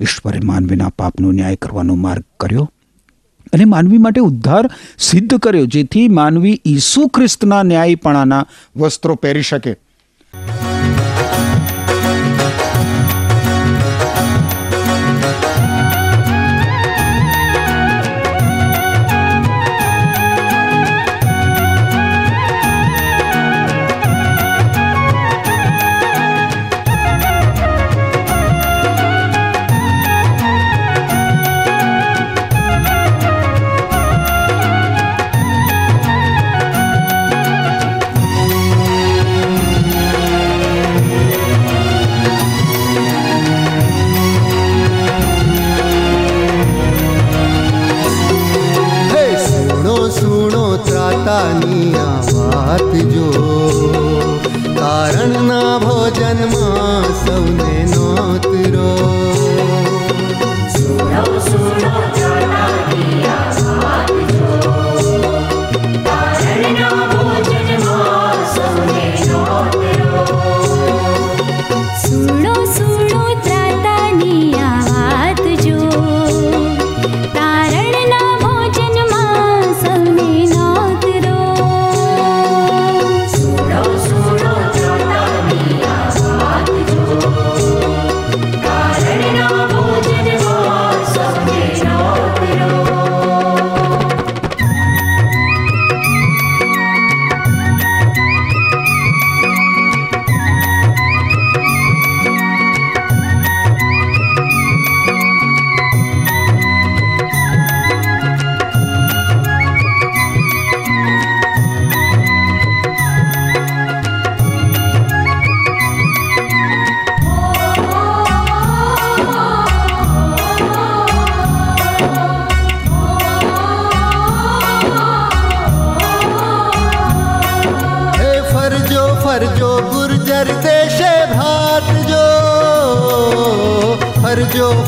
ઈશ્વરે 0.00 0.40
માનવીના 0.44 0.88
પાપનો 0.88 1.32
ન્યાય 1.32 1.56
કરવાનો 1.56 1.94
માર્ગ 1.94 2.24
કર્યો 2.40 2.70
અને 3.52 3.64
માનવી 3.64 3.98
માટે 3.98 4.20
ઉદ્ધાર 4.20 4.70
સિદ્ધ 4.98 5.34
કર્યો, 5.34 5.66
જેથી 5.66 6.08
માનવી 6.08 6.60
ઈસુ 6.66 7.08
ખ્રિસ્તના 7.08 7.62
ન્યાયપણાના 7.62 8.46
વસ્ત્રો 8.76 9.14
પહેરી 9.14 9.42
શકે. 9.42 9.76
ત્રાતાની 51.44 51.94
આ 51.94 52.20
વાત 52.20 52.94
જો. 53.14 53.26
કારણના 54.74 55.78
ભોજનમાં 55.78 57.26
સૌને 57.26 57.86
નોતરો. 57.96 59.13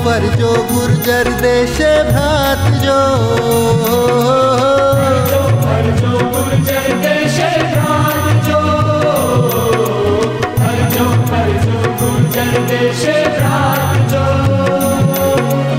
ફરજો 0.06 0.50
ગુર્જર 0.66 1.28
દેશે 1.38 1.88
ભાત 2.08 2.66
જો 2.82 2.98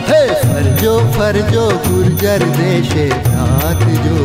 હે 0.09 0.21
ફરજો 0.41 0.93
ફરજો 1.13 1.65
ગુર્જર 1.85 2.43
દેશે 2.53 3.07
ભાત 3.27 3.89
જો 4.03 4.21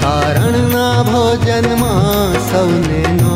તારણના 0.00 1.04
ભોજનમાં 1.04 2.40
સૌને 2.48 3.02
નોતરો 3.16 3.35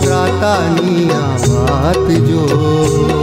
ત્રાતાની 0.00 1.10
આ 1.10 1.36
વાત 1.48 2.08
જો. 2.28 3.15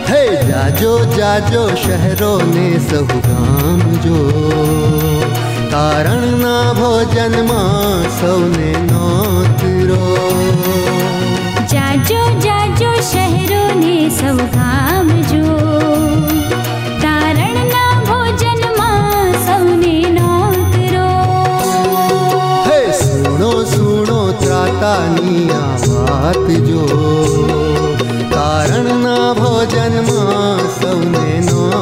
હે 0.10 0.22
જાજો 0.50 0.94
જાજો 1.16 1.64
શહેરોને 1.76 2.68
સહુ 2.80 3.06
ગામ 3.20 3.82
જો 4.06 4.20
તારણના 5.72 6.74
ભોજનમાં 6.74 8.10
સૌને 8.20 8.72
નોતરો 8.90 10.02
જાજો 11.68 12.22
જાજો 12.40 12.92
શહેરોને 13.04 13.96
સૌ 14.12 14.38
ગામજો 14.38 14.71
ત્રાતાની 24.92 25.52
આ 25.52 25.76
વાત 25.88 26.48
જો 26.68 26.82
કારણના 28.30 29.36
ભોજનમાં 29.36 30.60
સૌને 30.76 31.28
નોતરો 31.40 31.81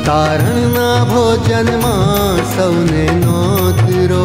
તારણના 0.04 0.98
ભોજનમાં 1.06 2.39
સૌને 2.60 3.04
નોતરો. 3.24 4.24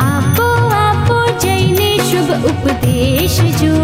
આપો 0.00 0.46
આપો 0.76 1.16
જઈને 1.42 1.88
શુભ 2.08 2.30
ઉપદેશ 2.50 3.40
જો. 3.60 3.74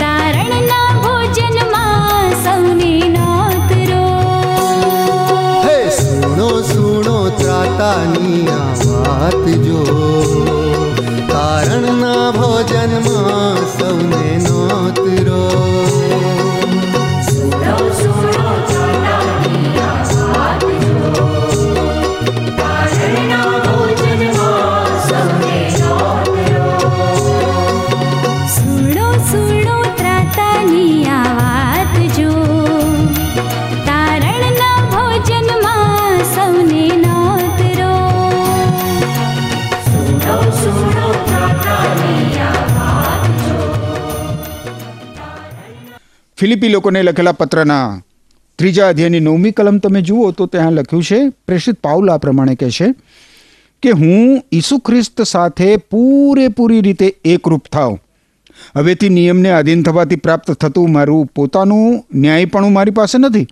તારણના 0.00 0.90
ભોજનમાં 1.04 2.28
સૌને 2.44 2.92
નોતરો. 3.16 4.04
હે 5.66 5.78
સુણો 6.00 6.50
સુણો 6.72 7.16
ત્રાતાની 7.40 8.44
આ 8.58 8.68
વાત 8.84 9.44
જો. 9.66 9.80
તારણના 11.32 12.26
ભોજનમાં 12.32 13.64
સૌને 13.78 14.13
ફિલિપી 46.44 46.68
લોકોને 46.68 47.02
લખેલા 47.02 47.32
પત્રના 47.32 48.02
ત્રીજા 48.58 48.88
અધ્યાયની 48.88 49.20
નવમી 49.20 49.50
કલમ 49.50 49.78
તમે 49.78 50.02
જુઓ 50.02 50.30
તો 50.30 50.46
ત્યાં 50.46 50.72
લખ્યું 50.72 51.02
છે, 51.02 51.28
પ્રેષિત 51.28 51.78
પાઉલ 51.80 52.10
આ 52.10 52.16
પ્રમાણે 52.16 52.54
કહે 52.54 52.70
છે 52.70 52.88
કે 53.82 53.90
હું 53.90 54.44
ઈસુ 54.52 54.78
ખ્રિસ્ત 54.78 55.22
સાથે 55.22 55.76
પૂરેપૂરી 55.76 56.80
રીતે 56.80 57.16
એકરૂપ 57.24 57.64
થાવ. 57.72 57.98
હવેથી 58.76 59.08
નિયમને 59.08 59.50
આધીન 59.50 59.82
થવાથી 59.82 60.16
પ્રાપ્ત 60.16 60.52
થતું 60.52 60.92
મારું 60.92 61.26
પોતાનું 61.26 62.04
ન્યાયપણું 62.14 62.72
મારી 62.72 62.90
પાસે 62.90 63.18
નથી. 63.18 63.46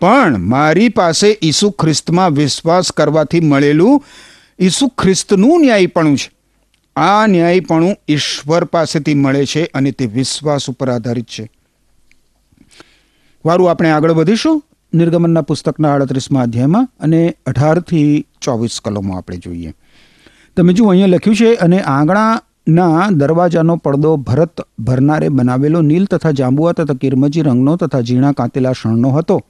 પણ 0.00 0.38
મારી 0.38 0.88
પાસે 0.88 1.38
ઈસુ 1.42 1.70
ખ્રિસ્તમાં 1.70 2.30
વિશ્વાસ 2.30 2.92
કરવાથી 2.92 3.40
મળેલું 3.40 4.04
ઈસુ 4.60 4.88
ખ્રિસ્તનું 4.88 5.60
ન્યાયપણું 5.60 6.16
છે. 6.16 6.41
આ 6.96 7.26
ન્યાયપણું 7.26 7.96
ઈશ્વર 8.08 8.64
પાસેથી 8.64 9.14
મળે 9.14 9.46
છે 9.46 9.64
અને 9.74 9.90
તે 9.90 10.06
વિશ્વાસ 10.06 10.70
ઉપર 10.70 10.90
આધારિત 10.90 11.24
છે. 11.24 11.50
વારું, 13.44 13.70
આપણે 13.70 13.90
આગળ 13.90 14.12
વધીશું. 14.12 14.62
નિર્ગમનના 14.94 15.42
પુસ્તકના 15.42 15.94
આડત્રીસમાં 15.94 16.42
અધ્યાયમાં 16.42 16.88
અને 17.00 17.36
અઢારથી 17.46 18.26
ચોવીસ 18.40 18.80
કલમો 18.84 19.16
આપણે 19.16 19.36
જોઈએ. 19.36 19.74
તમે 20.56 20.72
જુઓ, 20.72 20.88
અહીંયા 20.88 21.06
લખ્યું 21.06 21.36
છે, 21.36 21.54
અને 21.54 21.80
આંગણાના 21.80 23.10
દરવાજાનો 23.10 23.76
પડદો 23.76 24.16
ભરત 24.16 24.60
ભરનારે 24.78 25.28
બનાવેલો, 25.28 25.80
નીલ 25.80 26.04
તથા 26.04 26.30
જાંબુઆ 26.30 26.72
તથા 26.72 26.94
કિરમજી 26.94 27.42
રંગનો 27.42 27.76
તથા 27.76 28.00
ઝીણા 28.00 28.32
કાંતેલા 28.32 28.72
શણનો 28.72 29.10
હતો. 29.10 29.42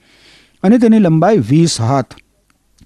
અને 0.62 0.78
તેની 0.78 0.98
લંબાઈ 0.98 1.38
વીસ 1.38 1.81
હાથ. 1.81 2.07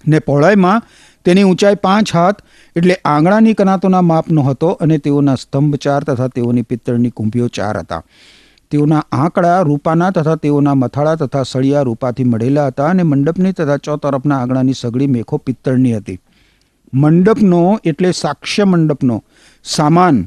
ને 0.07 0.19
પહોળાઈમાં 0.19 0.83
તેની 1.25 1.43
ઊંચાઈ 1.43 1.75
પાંચ 1.75 2.15
હાથ 2.15 2.35
એટલે 2.77 2.95
આંગણાની 3.05 3.53
કનાતોના 3.53 4.01
માપનો 4.01 4.41
હતો 4.41 4.67
અને 4.83 4.97
તેઓના 5.05 5.35
સ્તંભ 5.35 5.75
ચાર 5.75 6.03
તથા 6.03 6.27
તેઓની 6.27 6.63
પિત્તળની 6.63 7.11
કુંભીઓ 7.11 7.47
ચાર 7.47 7.77
હતા. 7.77 8.01
તેઓના 8.71 9.03
આંકડા 9.11 9.63
રૂપાના 9.63 10.09
તથા 10.11 10.35
તેઓના 10.35 10.75
મથાળા 10.75 11.15
તથા 11.15 11.43
સળિયા 11.43 11.83
રૂપાથી 11.83 12.23
મળેલા 12.23 12.67
હતા 12.67 12.89
અને 12.89 13.03
મંડપની 13.03 13.53
તથા 13.53 13.77
ચો 13.77 13.97
તરફના 13.97 14.39
આંગણાની 14.41 14.77
સગડી 14.81 15.07
મેખો 15.07 15.37
પિત્તળની 15.37 15.93
હતી. 15.93 16.19
મંડપનો 16.93 17.79
એટલે 17.83 18.13
સાક્ષ્ય 18.13 18.65
મંડપનો 18.65 19.17
સામાન 19.65 20.21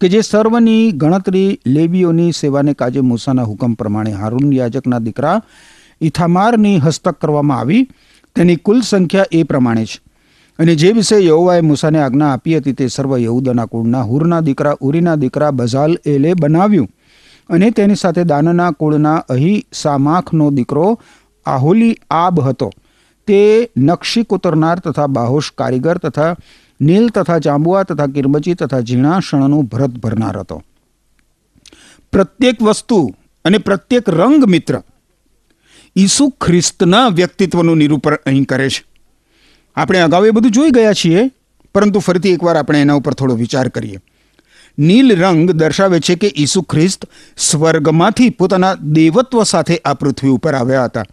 કે 0.00 0.08
જે 0.08 0.22
સર્વની 0.22 0.92
ગણતરી 0.92 1.60
લેબીઓની 1.66 2.32
સેવાને 2.32 2.74
કાજે 2.74 3.06
મૂસાના 3.10 3.48
હુકમ 3.52 3.76
પ્રમાણે 3.82 4.16
હારૂન 4.22 4.52
યાજકના 4.52 5.04
દીકરા 5.04 5.38
ઇથામારની 6.00 6.76
હસ્તક 6.78 7.20
કરવામાં 7.20 7.58
આવી. 7.58 7.84
તેની 8.36 8.56
કુલ 8.56 8.80
સંખ્યા 8.80 9.32
એ 9.32 9.44
પ્રમાણે 9.44 9.84
છે 9.84 10.05
અને 10.58 10.74
જે 10.74 10.92
વિશે 10.92 11.24
યહોવાએ 11.24 11.60
મૂસાને 11.60 11.98
આજ્ઞા 11.98 12.32
આપી 12.32 12.56
હતી 12.56 12.72
તે 12.72 12.86
સર્વ 12.86 13.18
યહુદાના 13.18 13.66
કુળના 13.66 14.02
હુરના 14.02 14.40
દીકરા, 14.40 14.76
ઉરીના 14.80 15.14
દીકરા 15.14 15.50
બઝાલ 15.50 15.98
એલે 16.06 16.34
બનાવ્યું. 16.34 16.88
અને 17.48 17.70
તેની 17.70 17.94
સાથે 17.94 18.24
દાનના 18.24 18.70
કુળના 18.70 19.16
અહી 19.16 19.66
સામાખનો 19.72 20.50
દીકરો 20.50 21.00
આહોલી 21.46 21.96
આબ 22.10 22.40
હતો. 22.40 22.70
તે 23.26 23.70
નકશી 23.76 24.22
કુતરનાર 24.22 24.78
તથા 24.78 25.06
બાહોશ 25.06 25.52
કારીગર 25.58 25.98
તથા 25.98 26.36
નીલ 26.80 27.08
તથા 27.08 27.38
જાંબુઆ 27.38 27.82
તથા 27.82 28.06
કિરમચી 28.06 28.54
તથા 28.54 28.80
ઝીણા 28.80 29.20
શણનું 29.20 29.64
ભરત 29.64 29.90
ભરનાર 29.90 30.38
હતો. 30.38 30.62
પ્રત્યેક 32.12 32.62
વસ્તુ 32.62 33.10
અને 33.44 33.58
પ્રત્યેક 33.58 34.08
રંગ 34.08 34.44
મિત્ર 34.44 34.82
ઈસુ 35.96 36.28
ખ્રિસ્તના 36.28 37.08
વ્યક્તિત્વનું 37.08 37.78
નિરૂપણ 37.78 38.14
અહીં 38.26 38.44
કરે 38.44 38.70
છે. 38.70 38.85
આપણે 39.76 40.00
અગાઉ 40.00 40.26
એ 40.26 40.30
બધું 40.30 40.50
જોઈ 40.50 40.70
ગયા 40.70 40.92
છીએ, 40.92 41.30
પરંતુ 41.74 42.00
ફરીથી 42.00 42.30
એકવાર 42.30 42.56
આપણે 42.56 42.80
એના 42.80 42.94
ઉપર 42.94 43.14
થોડો 43.14 43.34
વિચાર 43.34 43.68
કરીએ. 43.68 43.98
નીલ 44.78 45.20
રંગ 45.20 45.50
દર્શાવે 45.50 46.00
છે 46.00 46.14
કે 46.14 46.32
ઈસુ 46.36 46.62
ખ્રિસ્ત 46.62 47.06
સ્વર્ગમાંથી 47.36 48.30
પોતાના 48.30 48.74
દેવત્વ 48.74 49.42
સાથે 49.42 49.76
આ 49.76 49.94
પૃથ્વી 49.94 50.28
ઉપર 50.28 50.54
આવ્યા 50.54 50.84
હતા. 50.84 51.04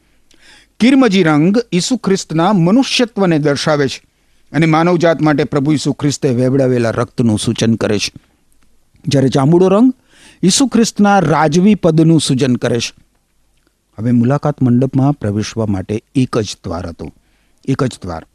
કિરમજી 0.80 1.24
રંગ 1.24 1.58
ઈસુ 1.72 1.98
ખ્રિસ્તના 1.98 2.54
મનુષ્યત્વને 2.54 3.40
દર્શાવે 3.40 3.88
છે 3.88 4.04
અને 4.52 4.66
માનવજાત 4.66 5.22
માટે 5.22 5.44
પ્રભુ 5.44 5.72
ઈસુ 5.72 5.94
ખ્રિસ્તે 5.94 6.30
વેવડાવેલા 6.30 6.90
રક્તનું 6.90 7.40
સૂચન 7.40 7.76
કરે 7.76 8.00
છે. 8.00 8.12
જ્યારે 9.08 9.28
જાંબુડો 9.28 9.68
રંગ 9.68 9.94
ઈસુ 10.44 10.68
ખ્રિસ્તના 10.68 11.20
રાજવી 11.20 11.76
પદનું 11.76 12.22
સૂચન 12.22 12.56
કરે 12.56 12.80
છે. 12.80 12.94
હવે 14.00 14.12
મુલાકાત 14.12 14.62
મંડપમાં 14.62 15.14
પ્રવેશવા 15.14 15.66
માટે 15.66 16.02
એક 16.16 16.38
જ 16.38 16.58
દ્વાર 16.64 16.88
હતું. 16.88 17.16
એક 17.68 17.84
જ 17.84 17.92
દ્વાર. 18.02 18.26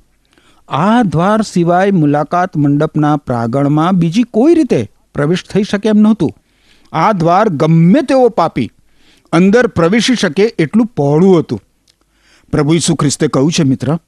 આ 0.69 1.03
દ્વાર 1.03 1.43
સિવાય 1.43 1.91
મુલાકાત 1.91 2.57
મંડપના 2.57 3.17
પ્રાંગણમાં 3.17 3.93
બીજી 3.93 4.23
કોઈ 4.23 4.55
રીતે 4.55 4.91
પ્રવેશ 5.15 5.45
થઈ 5.45 5.63
શકે 5.63 5.89
એમ 5.89 5.97
નહોતું. 5.97 6.33
આ 6.93 7.13
દ્વાર 7.13 7.49
ગમે 7.49 8.03
તેવો 8.03 8.29
પાપી 8.29 8.71
અંદર 9.33 9.67
પ્રવેશી 9.67 10.15
શકે 10.15 10.43
એટલું 10.43 10.87
પહોળું 10.87 11.39
હતું. 11.39 11.61
પ્રભુ 12.53 12.75
ઈસુ 12.75 12.95
ખ્રિસ્તે 12.95 13.29
કહ્યું 13.29 13.53
છે, 13.53 13.63
મિત્ર, 13.63 13.99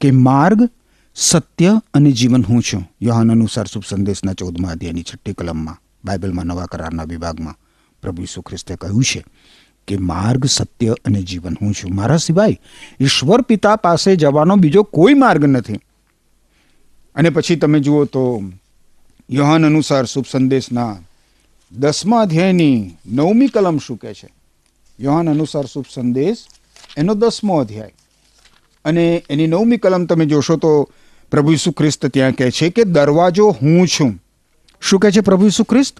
કે 0.00 0.10
માર્ગ, 0.10 0.68
સત્ય 1.14 1.80
અને 1.94 2.12
જીવન 2.12 2.42
હું 2.42 2.62
છું. 2.62 2.90
યોહાન 3.02 3.30
અનુસાર 3.30 3.66
શુભ 3.66 3.84
સંદેશના 3.88 4.32
ચૌદમા 4.32 4.68
અધ્યાયની 4.68 5.02
છઠ્ઠી 5.02 5.32
કલમમાં, 5.32 5.80
બાઇબલમાં 6.04 6.44
નવા 6.44 6.66
કરારના 6.66 7.02
વિભાગમાં 7.02 7.54
પ્રભુ 8.02 8.22
ઈસુ 8.22 8.42
ખ્રિસ્તે 8.42 8.76
કહ્યું 8.76 9.04
છે 9.04 9.24
કે 9.88 9.96
માર્ગ, 9.96 10.44
સત્ય 10.44 10.94
અને 11.04 11.22
જીવન 11.22 11.56
હું 11.62 11.74
છું. 11.74 11.94
મારા 11.94 12.16
સિવાય 12.16 12.60
ઈશ્વર 13.00 13.42
પિતા 13.42 13.76
પાસે 13.76 14.16
જવાનો 14.16 14.56
બીજો 14.56 14.82
કોઈ 14.82 15.14
માર્ગ 15.14 15.44
નથી. 15.44 15.78
અને 17.14 17.30
પછી 17.30 17.56
તમે 17.56 17.80
જુઓ 17.80 18.04
તો 18.04 18.42
યોહાન 19.30 19.66
અનુસાર 19.66 20.04
શુભ 20.04 20.24
સંદેશના 20.30 20.96
દસમા 21.72 22.20
અધ્યાયની 22.20 22.90
નવમી 23.06 23.46
કલમ 23.46 23.78
શું 23.78 23.96
કહે 23.96 24.14
છે? 24.14 24.28
યોહાન 25.00 25.30
અનુસાર 25.30 25.66
શુભ 25.66 25.84
સંદેશ, 25.94 26.36
એનો 26.96 27.14
દસમો 27.14 27.58
અધ્યાય. 27.58 27.94
અને 28.84 29.24
એની 29.30 29.46
નવમી 29.46 29.76
કલમ 29.76 30.04
તમે 30.04 30.26
જોશો 30.26 30.56
તો 30.56 30.88
પ્રભુ 31.30 31.52
ઈસુ 31.52 31.72
ખ્રિસ્ત 31.72 32.06
ત્યાં 32.06 32.32
કહે 32.32 32.50
છે 32.50 32.70
કે 32.70 32.84
દરવાજો 32.84 33.50
હું 33.50 33.88
છું. 33.88 34.22
શું 34.80 35.00
કહે 35.00 35.10
છે 35.10 35.20
પ્રભુ 35.20 35.46
ઈસુ 35.46 35.64
ખ્રિસ્ત? 35.64 35.96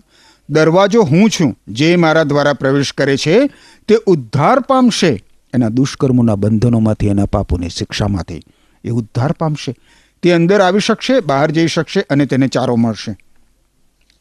દરવાજો 0.51 1.03
હું 1.03 1.31
છું, 1.31 1.59
જે 1.68 1.96
મારા 1.96 2.22
દ્વારા 2.22 2.53
પ્રવેશ 2.53 2.92
કરે 2.92 3.16
છે, 3.16 3.46
તે 3.88 3.96
ઉદ્ધાર 4.07 4.61
પામશે. 4.61 5.25
એના 5.55 5.68
દુષ્કર્મોના 5.68 6.35
બંધનોમાંથી, 6.35 7.07
એના 7.07 7.27
પાપોની 7.27 7.68
શિક્ષામાંથી 7.68 8.42
એ 8.85 8.90
ઉદ્ધાર 8.90 9.33
પામશે. 9.33 9.75
તે 10.23 10.33
અંદર 10.33 10.61
આવી 10.61 10.81
શકશે, 10.81 11.21
બહાર 11.21 11.51
જઈ 11.51 11.67
શકશે 11.67 12.01
અને 12.01 12.27
તેને 12.27 12.49
ચારો 12.49 12.77
મળશે. 12.77 13.17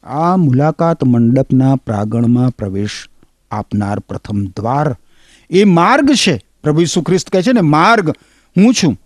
આ 0.04 0.36
મુલાકાત 0.36 1.04
મંડપના 1.04 1.76
પ્રાગણમાં 1.76 2.50
પ્રવેશ 2.50 3.08
આપનાર 3.50 3.98
પ્રથમ 3.98 4.44
દ્વાર. 4.44 4.96
એ 5.50 5.64
માર્ગ 5.64 6.10
છે, 6.10 6.40
પ્રભુ 6.62 6.80
ઈસુ 6.80 7.02
ખ્રિસ્ત 7.02 7.30
કહે 7.30 7.42
છે 7.42 7.52
ને, 7.52 7.60
માર્ગ. 7.60 8.10
હું 8.56 8.74
છું. 8.74 9.00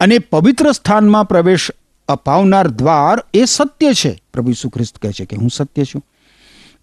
અને 0.00 0.18
પવિત્ર 0.18 0.72
સ્થાનમાં 0.72 1.28
પ્રવેશ 1.28 1.70
અપાવનાર 2.08 2.68
દ્વાર 2.68 3.24
એ 3.34 3.44
સત્ય 3.44 3.92
છે, 3.92 4.22
પ્રભુ 4.32 4.50
ઈસુ 4.50 4.68
ખ્રિસ્ત 4.68 4.98
કહે 4.98 5.12
છે 5.12 5.24
કે 5.24 5.36
હું 5.36 5.50
સત્ય 5.50 5.84
છું. 5.84 6.04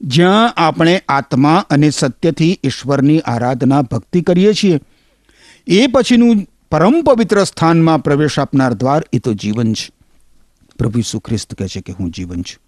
જ્યાં 0.01 0.53
આપણે 0.57 1.03
આત્મા 1.09 1.65
અને 1.69 1.89
સત્યથી 1.89 2.59
ઈશ્વરની 2.63 3.19
આરાધના 3.19 3.81
ભક્તિ 3.81 4.21
કરીએ 4.21 4.53
છીએ. 4.53 4.79
એ 5.67 5.87
પછીનું 5.87 6.35
પરમ 6.71 7.03
પવિત્ર 7.03 7.43
સ્થાનમાં 7.43 8.03
પ્રવેશ 8.03 8.39
આપનાર 8.39 8.73
દ્વાર 8.73 9.03
એ 9.13 9.19
તો 9.19 9.33
જીવન 9.33 9.73
છે. 9.73 9.91
પ્રભુ 10.79 10.99
ઈસુ 10.99 11.19
કહે 11.19 11.37
છે 11.67 11.81
કે 11.81 11.93
હું 11.93 12.11
જીવન 12.11 12.41
છું. 12.41 12.61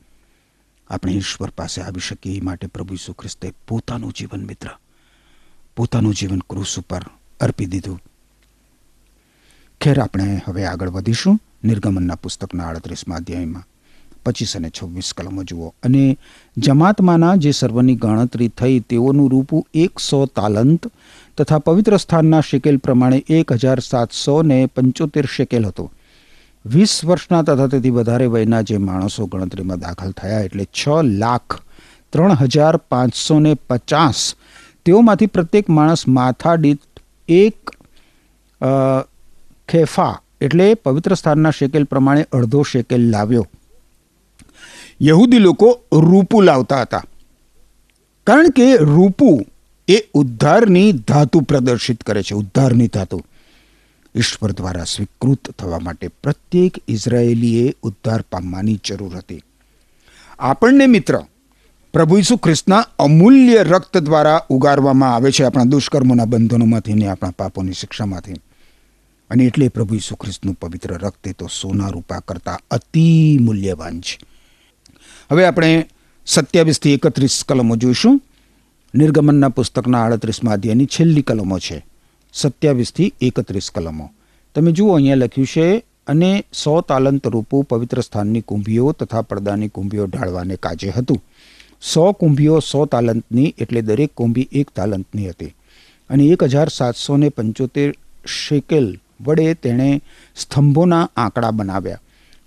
આપણે 0.90 1.14
ઈશ્વર 1.14 1.50
પાસે 1.50 1.82
આવી 1.82 2.00
શકીએ 2.00 2.38
એ 2.38 2.42
માટે 2.42 2.68
પ્રભુ 2.68 2.94
ઈસુ 2.94 3.16
પોતાનું 3.68 4.14
જીવન 4.14 4.46
મિત્ર, 4.46 4.70
પોતાનું 5.76 6.16
જીવન 6.16 6.40
ક્રુસ 6.40 6.80
ઉપર 6.80 7.02
અર્પી 7.40 7.66
દીધું. 7.66 8.02
ખેર 9.82 10.00
આપણે 10.00 10.42
હવે 10.46 10.66
આગળ 10.66 10.90
વધીશું 10.90 11.40
નિર્ગમનના 11.64 12.16
પુસ્તકના 12.16 12.68
આડત્રીસમાં 12.68 13.18
અધ્યાયમાં. 13.18 13.64
પચીસ 14.26 14.58
અને 14.58 14.70
છવ્વીસ 14.70 15.14
કલમો 15.18 15.44
જુઓ. 15.44 15.74
અને 15.84 16.18
જમાતમાંના 16.58 17.36
જે 17.36 17.52
સર્વની 17.52 17.96
ગણતરી 17.96 18.48
થઈ 18.48 18.80
તેઓનું 18.80 19.32
રૂપું 19.32 19.68
એકસો 19.74 20.26
તાલંત 20.26 20.88
તથા 21.38 21.60
પવિત્ર 21.60 21.98
સ્થાનના 21.98 22.42
શેકેલ 22.42 22.78
પ્રમાણે 22.78 23.20
એક 23.38 23.52
હજાર 23.54 23.80
સાતસો 23.82 24.36
ને 24.44 24.58
પંચોતેર 24.68 25.26
શેકેલ 25.36 25.64
હતો. 25.66 25.86
વીસ 26.66 26.94
વર્ષના 27.06 27.44
તથા 27.44 27.68
તેથી 27.68 27.94
વધારે 27.96 28.28
વયના 28.34 28.64
જે 28.70 28.78
માણસો 28.88 29.26
ગણતરીમાં 29.28 29.80
દાખલ 29.80 30.12
થયા 30.20 30.44
એટલે 30.48 30.66
છ 30.80 30.84
લાખ 31.22 31.56
ત્રણ 32.14 32.36
હજાર 32.42 32.76
પાંચસો 32.92 33.40
ને 33.40 33.54
પચાસ. 33.70 34.20
તેઓમાંથી 34.86 35.32
પ્રત્યેક 35.36 35.72
માણસ 35.78 36.04
માથા 36.18 36.56
દીઠ 36.58 37.02
એક 37.30 37.74
ખેફા 39.70 40.14
એટલે 40.42 40.68
પવિત્ર 40.76 41.16
સ્થાનના 41.16 41.54
શેકેલ 41.60 41.86
પ્રમાણે 41.86 42.24
અડધો 42.32 42.62
શેકેલ 42.74 43.10
લાવ્યો. 43.16 43.46
યહૂદી 45.02 45.42
લોકો 45.48 45.70
રૂપુ 46.10 46.42
લાવતા 46.42 46.82
હતા. 46.82 47.04
કારણ 48.28 48.50
કે 48.58 48.68
રૂપું 48.92 49.42
એ 49.88 50.10
ઉદ્ધારની 50.14 50.92
ધાતુ 50.92 51.42
પ્રદર્શિત 51.42 52.04
કરે 52.04 52.24
છે. 52.24 52.36
ઉદ્ધારની 52.36 52.88
ધાતુ. 52.88 53.26
ઈશ્વર 54.16 54.52
દ્વારા 54.52 54.84
સ્વીકૃત 54.84 55.52
થવા 55.52 55.80
માટે 55.80 56.08
પ્રત્યેક 56.08 56.74
ઇઝરાયેલીએ 56.88 57.74
ઉદ્ધાર 57.84 58.22
પામવાની 58.22 58.80
જરૂર 58.86 59.18
હતી. 59.18 59.42
આપણને 60.40 60.88
મિત્ર, 60.88 61.20
પ્રભુ 61.94 62.18
ઈસુ 62.18 62.38
ખ્રિસ્તના 62.38 62.86
અમૂલ્ય 63.00 63.64
રક્ત 63.64 63.98
દ્વારા 63.98 64.46
ઉગારવામાં 64.50 65.16
આવે 65.16 65.32
છે 65.32 65.44
આપણા 65.44 65.64
દુષ્કર્મોના 65.64 66.26
બંધનોમાંથી 66.26 66.94
ને 66.94 67.08
આપણા 67.08 67.30
પાપોની 67.30 67.74
શિક્ષામાંથી. 67.74 68.34
અને 69.30 69.44
એટલે 69.44 69.68
પ્રભુ 69.68 69.96
ઈસુ 69.96 70.16
ખ્રિસ્તનું 70.16 70.56
પવિત્ર 70.56 70.94
રક્ત 70.94 71.28
એ 71.28 71.32
તો 71.32 71.48
સોના 71.48 71.88
રૂપા 71.88 72.20
કરતાં 72.20 72.60
અતિ 72.72 73.38
મૂલ્યવાન 73.42 74.02
છે. 74.02 74.20
હવે 75.32 75.46
આપણે 75.46 75.90
સત્યાવીસથી 76.26 76.94
એકત્રીસ 76.94 77.44
કલમો 77.48 77.76
જોઈશું. 77.76 78.22
નિર્ગમનના 78.96 79.50
પુસ્તકના 79.50 80.04
આડત્રીસમાં 80.04 80.54
અધ્યાયની 80.54 80.86
છેલ્લી 80.86 81.22
કલમો 81.22 81.60
છે. 81.60 81.86
સત્યાવીસથી 82.34 83.14
એકત્રીસ 83.22 83.72
કલમો. 83.76 84.12
તમે 84.56 84.72
જુઓ, 84.72 84.94
અહીંયા 84.94 85.16
લખ્યું 85.16 85.48
છે, 85.48 85.78
અને 86.08 86.46
સો 86.64 86.82
તાલંત 86.82 87.28
રૂપું 87.28 87.64
પવિત્ર 87.64 88.02
સ્થાનની 88.02 88.42
કુંભીઓ 88.42 88.92
તથા 88.92 89.22
પડદાની 89.22 89.68
કુંભીઓ 89.68 90.06
ઢાળવાને 90.06 90.56
કાજે 90.56 90.90
હતું. 90.90 91.24
સો 91.94 92.12
કુંભીઓ 92.12 92.60
સો 92.60 92.86
તાલંતની 92.86 93.56
એટલે 93.58 93.82
દરેક 93.82 94.12
કુંભી 94.14 94.50
એક 94.52 94.70
તાલંતની 94.76 95.30
હતી. 95.30 95.56
અને 96.10 96.24
એક 96.24 96.44
હજાર 96.44 96.70
સાતસો 96.70 97.18
ને 97.18 97.30
પંચોતેર 97.30 97.94
શેકેલ 98.26 99.00
વડે 99.22 99.54
તેણે 99.54 100.02
સ્તંભોના 100.36 101.10
આંકડા 101.18 101.52
બનાવ્યા. 101.52 102.00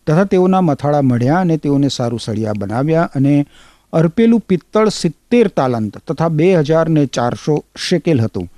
તથા 0.06 0.24
તેઓના 0.24 0.61
મથાળા 0.61 1.02
મળ્યા 1.02 1.37
અને 1.37 1.56
તેઓને 1.56 1.88
સારું 1.88 2.20
સળિયા 2.20 2.52
બનાવ્યા 2.59 3.11
અને 3.14 3.46
અર્પેલું 3.96 4.40
પિત્તળ 4.40 4.88
સિત્તેર 4.88 5.48
તાલંત 5.48 5.96
તથા 6.09 6.28
બે 6.28 6.48
હજાર 6.54 6.88
ને 6.88 7.06
ચારસો 7.06 7.54
શેકેલ 7.88 8.20
હતું. 8.20 8.48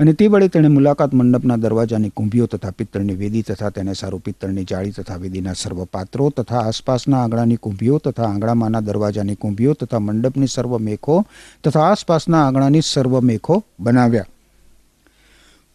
અને 0.00 0.12
તે 0.12 0.26
વડે 0.26 0.48
તેણે 0.48 0.68
મુલાકાત 0.68 1.14
મંડપના 1.14 1.56
દરવાજાની 1.56 2.12
કુંભીઓ 2.14 2.46
તથા 2.46 2.70
પિત્તળની 2.70 3.14
વેદી 3.14 3.42
તથા 3.42 3.70
તેને 3.70 3.94
સારું 3.94 4.20
પિત્તળની 4.20 4.64
જાળી 4.64 4.90
તથા 4.90 5.16
વેદીના 5.16 5.52
સર્વ 5.52 5.84
પાત્રો 5.84 6.30
તથા 6.30 6.58
આસપાસના 6.58 7.22
આંગણાની 7.22 7.56
કુંભીઓ 7.56 7.98
તથા 7.98 8.22
આંગણામાંના 8.22 8.80
દરવાજાની 8.80 9.34
કુંભીઓ 9.34 9.74
તથા 9.74 9.98
મંડપની 9.98 10.46
સર્વ 10.46 10.78
મેખો 10.78 11.16
તથા 11.64 11.80
આસપાસના 11.80 12.46
આંગણાની 12.46 12.80
સર્વ 12.80 13.20
મેખો 13.20 13.64
બનાવ્યા. 13.80 14.26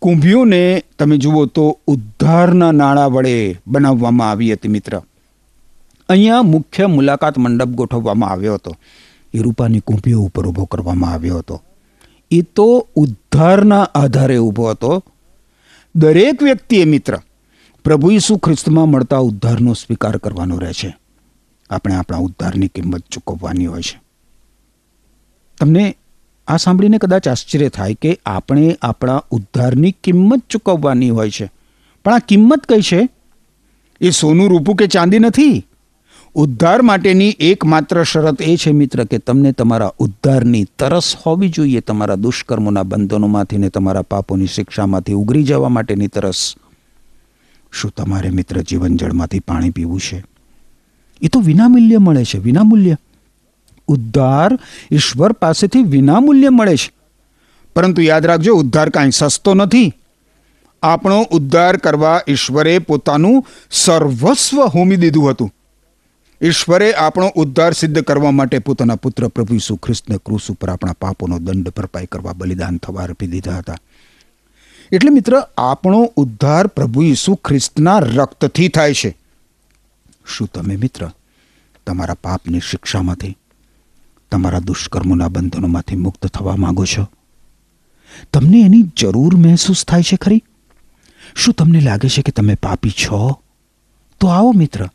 કુંભીઓને 0.02 0.84
તમે 1.00 1.17
જુઓ 1.17 1.45
તો 1.45 1.65
ઉદ્ધારના 1.88 2.71
નાણાં 2.71 3.12
વડે 3.12 3.62
બનાવવામાં 3.67 4.30
આવી 4.30 4.54
હતી 4.54 4.67
મિત્ર. 4.67 5.02
અહીંયા 6.12 6.41
મુખ્ય 6.41 6.86
મુલાકાત 6.86 7.38
મંડપ 7.38 7.67
ગોઠવવામાં 7.67 8.30
આવ્યો 8.30 8.54
હતો. 8.54 8.76
એ 9.34 9.39
રૂપાની 9.39 9.80
કુંભીઓ 9.80 10.21
ઉપર 10.21 10.47
ઊભો 10.47 10.65
કરવામાં 10.65 11.13
આવ્યો 11.13 11.38
હતો. 11.38 11.63
એ 12.32 12.41
તો 12.41 12.88
ઉદ્ધારના 12.95 13.84
આધારે 13.84 14.38
ઊભો 14.38 14.69
હતો. 14.69 15.04
દરેક 15.95 16.43
વ્યક્તિએ 16.43 16.86
મિત્ર. 16.86 17.19
પ્રભુ 17.84 18.12
ઈસુ 18.12 18.38
ખ્રિસ્તમાં 18.38 18.89
મળતા 18.89 19.17
ઉદ્ધારનો 19.17 19.74
સ્વીકાર 19.74 20.17
કરવાનો 20.17 20.58
રહે 20.58 20.74
છે. 20.74 20.97
આપણે 21.69 21.95
આપણા 21.95 22.17
ઉદ્ધારની 22.17 22.67
કિંમત 22.67 23.02
ચૂકવવાની 23.02 23.65
હોય 23.65 23.82
છે. 23.82 24.02
તમને 25.60 25.97
આ 26.47 26.58
સાંભળીને 26.58 26.97
કદાચ 26.97 27.28
આશ્ચર્ય 27.28 27.69
થાય 27.69 27.93
કે 27.93 28.19
આપણે 28.26 28.78
આપણા 28.82 29.24
ઉદ્ધારની 29.32 29.91
કિંમત 29.91 30.43
ચૂકવવાની 30.50 31.10
હોય 31.10 31.30
છે. 31.30 31.52
પણ 32.06 32.13
આ 32.13 32.19
કિંમત 32.19 32.65
કઈ 32.65 32.82
છે? 32.82 33.10
એ 34.02 34.10
સોનું 34.10 34.50
રૂપું 34.50 34.76
કે 34.76 34.88
ચાંદી 34.88 35.19
નથી? 35.19 35.67
ઉદ્ધાર 36.36 36.82
માટેની 36.82 37.30
એકમાત્ર 37.30 38.04
શરત 38.04 38.41
એ 38.41 38.56
છે 38.56 38.72
મિત્ર 38.72 39.04
કે 39.04 39.17
તમને 39.17 39.52
તમારા 39.52 39.94
ઉદ્ધારની 40.00 40.63
તરસ 40.63 41.15
હોવી 41.26 41.50
જોઈએ, 41.50 41.80
તમારા 41.80 42.15
દુષ્કર્મોના 42.15 42.84
બંધનોમાંથી 42.84 43.58
ને 43.58 43.70
તમારા 43.70 44.02
પાપોની 44.02 44.46
શિક્ષામાંથી 44.46 45.13
ઉગરી 45.13 45.44
જવા 45.44 45.70
માટેની 45.70 46.08
તરસ. 46.08 46.56
શું 47.72 47.94
તમારે 47.98 48.30
મિત્ર 48.30 48.62
જીવન 48.62 48.98
જળમાંથી 48.98 49.39
પાણી 49.39 49.70
પીવું 49.70 50.00
છે? 50.00 50.26
એ 51.22 51.28
તો 51.28 51.39
વિનામૂલ્ય 51.39 51.98
મળે 51.98 52.24
છે, 52.24 52.38
વિનામૂલ્ય. 52.38 52.98
ઉદ્ધાર 53.88 54.60
ઈશ્વર 54.91 55.32
પાસેથી 55.32 55.84
વિનામૂલ્યે 55.84 56.50
મળે 56.50 56.76
છે. 56.76 56.91
પરંતુ 57.76 58.02
યાદ 58.02 58.26
રાખજો, 58.26 58.56
ઉદ્ધાર 58.56 58.89
કાંઈ 58.89 59.12
સસ્તો 59.12 59.54
નથી. 59.54 59.94
આપણો 60.84 61.22
ઉદ્ધાર 61.22 61.78
કરવા 61.78 62.22
ઈશ્વરે 62.28 62.80
પોતાનું 62.80 63.46
સર્વસ્વ 63.72 64.62
હોમી 64.62 64.96
દીધું 64.96 65.30
હતું. 65.30 65.54
ઈશ્વરે 66.41 66.93
આપણો 66.93 67.32
ઉદ્ધાર 67.36 67.73
સિદ્ધ 67.73 68.01
કરવા 68.01 68.32
માટે 68.32 68.60
પોતાના 68.60 68.95
પુત્ર 68.95 69.27
પ્રભુ 69.27 69.56
ઈસુ 69.56 69.75
ખ્રિસ્તને 69.75 70.17
ક્રુસ 70.17 70.51
ઉપર 70.51 70.69
આપણા 70.69 70.93
પાપોનો 70.93 71.39
દંડ 71.39 71.69
ભરપાઈ 71.69 72.06
કરવા 72.06 72.34
બલિદાન 72.34 72.77
થવા 72.77 73.04
અર્પી 73.04 73.27
દીધા 73.27 73.58
હતા. 73.58 73.75
એટલે 74.91 75.10
મિત્ર, 75.10 75.43
આપણો 75.58 76.13
ઉદ્ધાર 76.15 76.67
પ્રભુ 76.67 77.04
ઈસુ 77.04 77.36
ખ્રિસ્તના 77.36 77.99
રક્તથી 77.99 78.67
થાય 78.67 78.93
છે. 78.93 79.17
શું 80.38 80.47
તમે 80.47 80.75
મિત્ર, 80.75 81.10
તમારા 81.88 82.13
પાપની 82.13 82.60
શિક્ષામાંથી, 82.60 83.38
તમારા 84.32 84.60
દુષ્કર્મોના 84.60 85.27
બંધનોમાંથી 85.27 85.95
મુક્ત 85.95 86.27
થવા 86.27 86.56
માંગો 86.56 86.86
છો? 86.86 87.08
તમને 88.34 88.62
એની 88.62 88.91
જરૂર 88.97 89.36
મહેસૂસ 89.36 89.86
થાય 89.86 90.01
છે 90.01 90.15
ખરી? 90.15 90.43
શું 91.36 91.54
તમને 91.54 91.80
લાગે 91.80 92.10
છે 92.10 92.21
કે 92.21 92.32
તમે 92.32 92.56
પાપી 92.56 92.89
છો? 92.89 93.41
તો 94.19 94.27
આવો 94.27 94.51
મિત્ર 94.51 94.89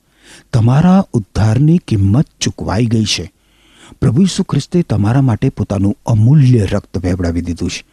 તમારા 0.52 1.04
ઉદ્ધારની 1.12 1.78
કિંમત 1.78 2.26
ચૂકવાઈ 2.40 2.86
ગઈ 2.86 3.04
છે. 3.04 3.32
પ્રભુ 4.00 4.22
ઈસુ 4.22 4.42
ખ્રિસ્તે 4.42 4.82
તમારા 4.82 5.22
માટે 5.22 5.48
પોતાનું 5.48 5.96
અમૂલ્ય 6.06 6.66
રક્ત 6.66 6.98
વહેવડાવી 6.98 7.40
દીધું 7.40 7.70
છે. 7.70 7.84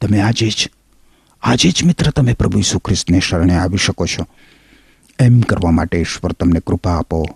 તમે 0.00 0.20
આજે 0.20 0.48
જ 0.48 0.70
આજે 1.42 1.70
જ 1.70 1.84
મિત્ર 1.84 2.10
તમે 2.10 2.32
પ્રભુ 2.32 2.58
ઈસુ 2.58 2.78
ખ્રિસ્તને 2.78 3.20
શરણે 3.20 3.54
આવી 3.54 3.76
શકો 3.76 4.06
છો. 4.06 4.26
એમ 5.18 5.40
કરવા 5.40 5.70
માટે 5.70 5.98
ઈશ્વર 5.98 6.32
તમને 6.32 6.60
કૃપા 6.60 6.90
આપો. 6.90 7.26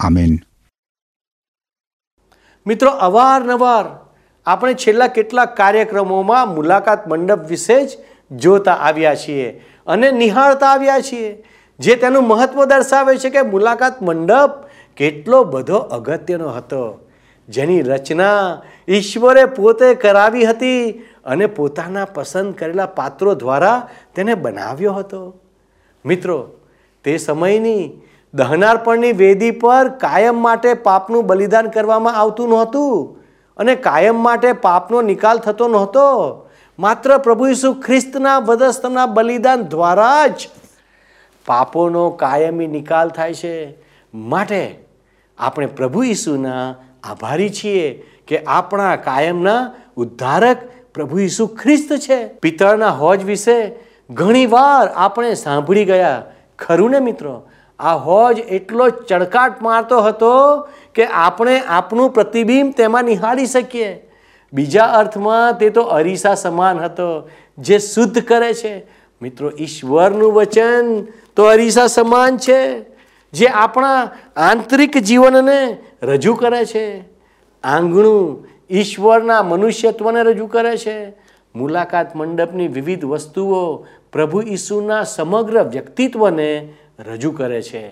આમેન. 0.00 0.38
મિત્રો, 2.66 2.90
અવારનવાર 2.90 4.12
આપણે 4.46 4.74
છેલ્લા 4.74 5.06
કેટલાક 5.06 5.56
કાર્યક્રમોમાં 5.56 6.54
મુલાકાત 6.54 7.08
મંડપ 7.08 7.48
વિશે 7.48 7.86
જ 7.86 7.90
જોતા 8.36 8.72
આવ્યા 8.72 9.14
છીએ 9.14 9.50
અને 9.86 10.10
નિહાળતા 10.10 10.66
આવ્યા 10.66 11.00
છીએ. 11.00 11.44
જે 11.82 11.94
તેનું 11.96 12.28
મહત્વ 12.28 12.64
દર્શાવે 12.64 13.16
છે 13.16 13.30
કે 13.30 13.42
મુલાકાત 13.42 14.02
મંડપ 14.02 14.52
કેટલો 14.96 15.44
બધો 15.44 15.76
અગત્યનો 15.76 16.48
હતો. 16.48 16.82
જેની 17.48 17.82
રચના 17.82 18.62
ઈશ્વરે 18.88 19.44
પોતે 19.44 19.88
કરાવી 19.94 20.44
હતી 20.44 20.82
અને 21.24 21.46
પોતાના 21.46 22.04
પસંદ 22.04 22.54
કરેલા 22.54 22.86
પાત્રો 22.86 23.34
દ્વારા 23.34 23.88
તેને 24.14 24.34
બનાવ્યો 24.34 24.92
હતો. 24.92 25.22
મિત્રો, 26.04 26.38
તે 27.04 27.16
સમયની 27.16 27.82
દહનાર્પણની 28.34 29.12
વેદી 29.12 29.50
પર 29.50 29.88
કાયમ 29.88 30.38
માટે 30.42 30.70
પાપનું 30.74 31.26
બલિદાન 31.26 31.66
કરવામાં 31.68 32.14
આવતું 32.14 32.48
નહોતું 32.48 32.94
અને 33.56 33.74
કાયમ 33.74 34.18
માટે 34.22 34.52
પાપનો 34.52 35.02
નિકાલ 35.02 35.38
થતો 35.38 35.68
નહોતો. 35.68 36.08
માત્ર 36.78 37.18
પ્રભુ 37.18 37.46
ઈસુ 37.46 37.72
ખ્રિસ્તના 37.74 38.38
વધસ્તના 38.38 39.06
બલિદાન 39.06 39.62
દ્વારા 39.62 40.26
જ 40.26 40.48
પાપોનો 41.46 42.10
કાયમી 42.10 42.66
નિકાલ 42.66 43.08
થાય 43.08 43.34
છે. 43.34 43.74
માટે 44.14 44.84
આપણે 45.38 45.66
પ્રભુ 45.66 46.02
ઈસુના 46.02 46.74
આભારી 47.02 47.50
છીએ 47.50 48.06
કે 48.26 48.44
આપણા 48.46 48.96
કાયમના 48.96 49.72
ઉદ્ધારક 49.96 50.56
પ્રભુ 50.94 51.18
ઈસુ 51.18 51.46
ખ્રિસ્ત 51.46 51.92
છે. 51.92 52.26
પિતળના 52.26 52.88
હોજ 52.88 53.24
વિશે 53.24 53.74
ઘણીવાર 54.10 54.88
આપણે 54.88 55.34
સાંભળી 55.34 55.84
ગયા. 55.84 56.24
ખરું 56.58 56.90
ને 56.90 56.98
મિત્રો? 56.98 57.48
આ 57.78 57.96
હોજ 57.96 58.38
એટલો 58.38 58.90
ચડકાટ 58.90 59.62
મારતો 59.62 60.00
હતો 60.00 60.60
કે 60.94 61.06
આપણે 61.06 61.60
આપણું 61.60 62.10
પ્રતિબિંબ 62.10 62.72
તેમાં 62.76 63.04
નિહાળી 63.04 63.46
શકીએ. 63.46 64.10
બીજા 64.52 64.84
અર્થમાં 64.84 65.58
તે 65.58 65.70
તો 65.70 65.82
અરીસા 65.82 66.34
સમાન 66.34 66.80
હતો, 66.80 67.30
જે 67.58 67.78
શુદ્ધ 67.78 68.22
કરે 68.22 68.54
છે. 68.54 68.86
મિત્રો, 69.22 69.50
ઈશ્વરનું 69.58 70.32
વચન 70.32 71.06
તો 71.36 71.44
અરીસા 71.44 71.86
સમાન 71.86 72.36
છે, 72.36 72.82
જે 73.32 73.46
આપણા 73.46 74.10
આંતરિક 74.36 74.98
જીવનને 74.98 75.78
રજૂ 76.02 76.34
કરે 76.34 76.64
છે. 76.64 77.04
આંગણું 77.64 78.48
ઈશ્વરના 78.70 79.42
મનુષ્યત્વને 79.42 80.22
રજૂ 80.22 80.46
કરે 80.46 80.76
છે. 80.76 81.12
મુલાકાત 81.54 82.16
મંડપની 82.16 82.68
વિવિધ 82.68 83.04
વસ્તુઓ 83.04 83.86
પ્રભુ 84.12 84.42
ઈસુના 84.42 85.04
સમગ્ર 85.04 85.62
વ્યક્તિત્વને 85.62 86.72
રજૂ 86.98 87.30
કરે 87.30 87.62
છે. 87.62 87.88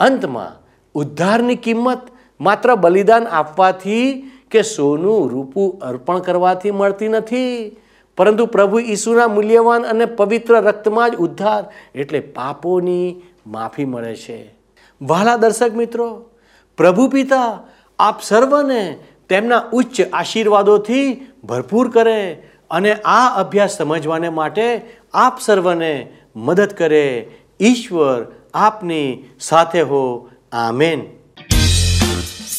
અંતમાં, 0.00 0.66
ઉદ્ધારની 0.94 1.56
કિંમત 1.56 2.00
માત્ર 2.40 2.74
બલિદાન 2.74 3.26
આપવાથી 3.26 4.30
કે 4.50 4.62
સોનું, 4.62 5.30
રૂપું 5.30 5.78
અર્પણ 5.78 6.18
કરવાથી 6.18 6.70
મળતી 6.70 7.08
નથી. 7.08 7.76
પરંતુ 8.16 8.46
પ્રભુ 8.46 8.78
ઈસુના 8.78 9.28
મૂલ્યવાન 9.28 9.82
અને 9.82 10.04
પવિત્ર 10.04 10.60
રક્તમાં 10.60 11.10
જ 11.10 11.14
ઉદ્ધાર 11.14 11.64
એટલે 11.94 12.20
પાપોની 12.20 13.22
માફી 13.46 13.84
મળે 13.84 14.16
છે. 14.16 14.54
વહાલા 15.02 15.36
દર્શક 15.36 15.74
મિત્રો, 15.74 16.30
પ્રભુ 16.76 17.08
પિતા 17.08 17.58
આપ 17.98 18.22
સર્વને 18.22 18.98
તેમના 19.28 19.62
ઉચ્ચ 19.72 20.00
આશીર્વાદોથી 20.12 21.26
ભરપૂર 21.44 21.90
કરે 21.90 22.32
અને 22.70 22.94
આ 22.94 23.28
અભ્યાસ 23.36 23.76
સમજવાને 23.76 24.28
માટે 24.28 24.80
આપ 25.14 25.40
સર્વને 25.40 26.08
મદદ 26.36 26.68
કરે. 26.70 27.30
ઈશ્વર 27.60 28.26
આપની 28.54 29.24
સાથે 29.40 29.80
હો. 29.80 30.30
આમેન. 30.52 31.02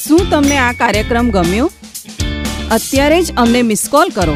શું 0.05 0.19
તમને 0.31 0.57
આ 0.57 0.71
કાર્યક્રમ 0.71 1.29
ગમ્યો? 1.29 1.71
અત્યારે 2.71 3.21
જ 3.21 3.35
અમને 3.37 3.61
મિસ 3.61 3.87
કોલ 3.91 4.07
કરો. 4.15 4.33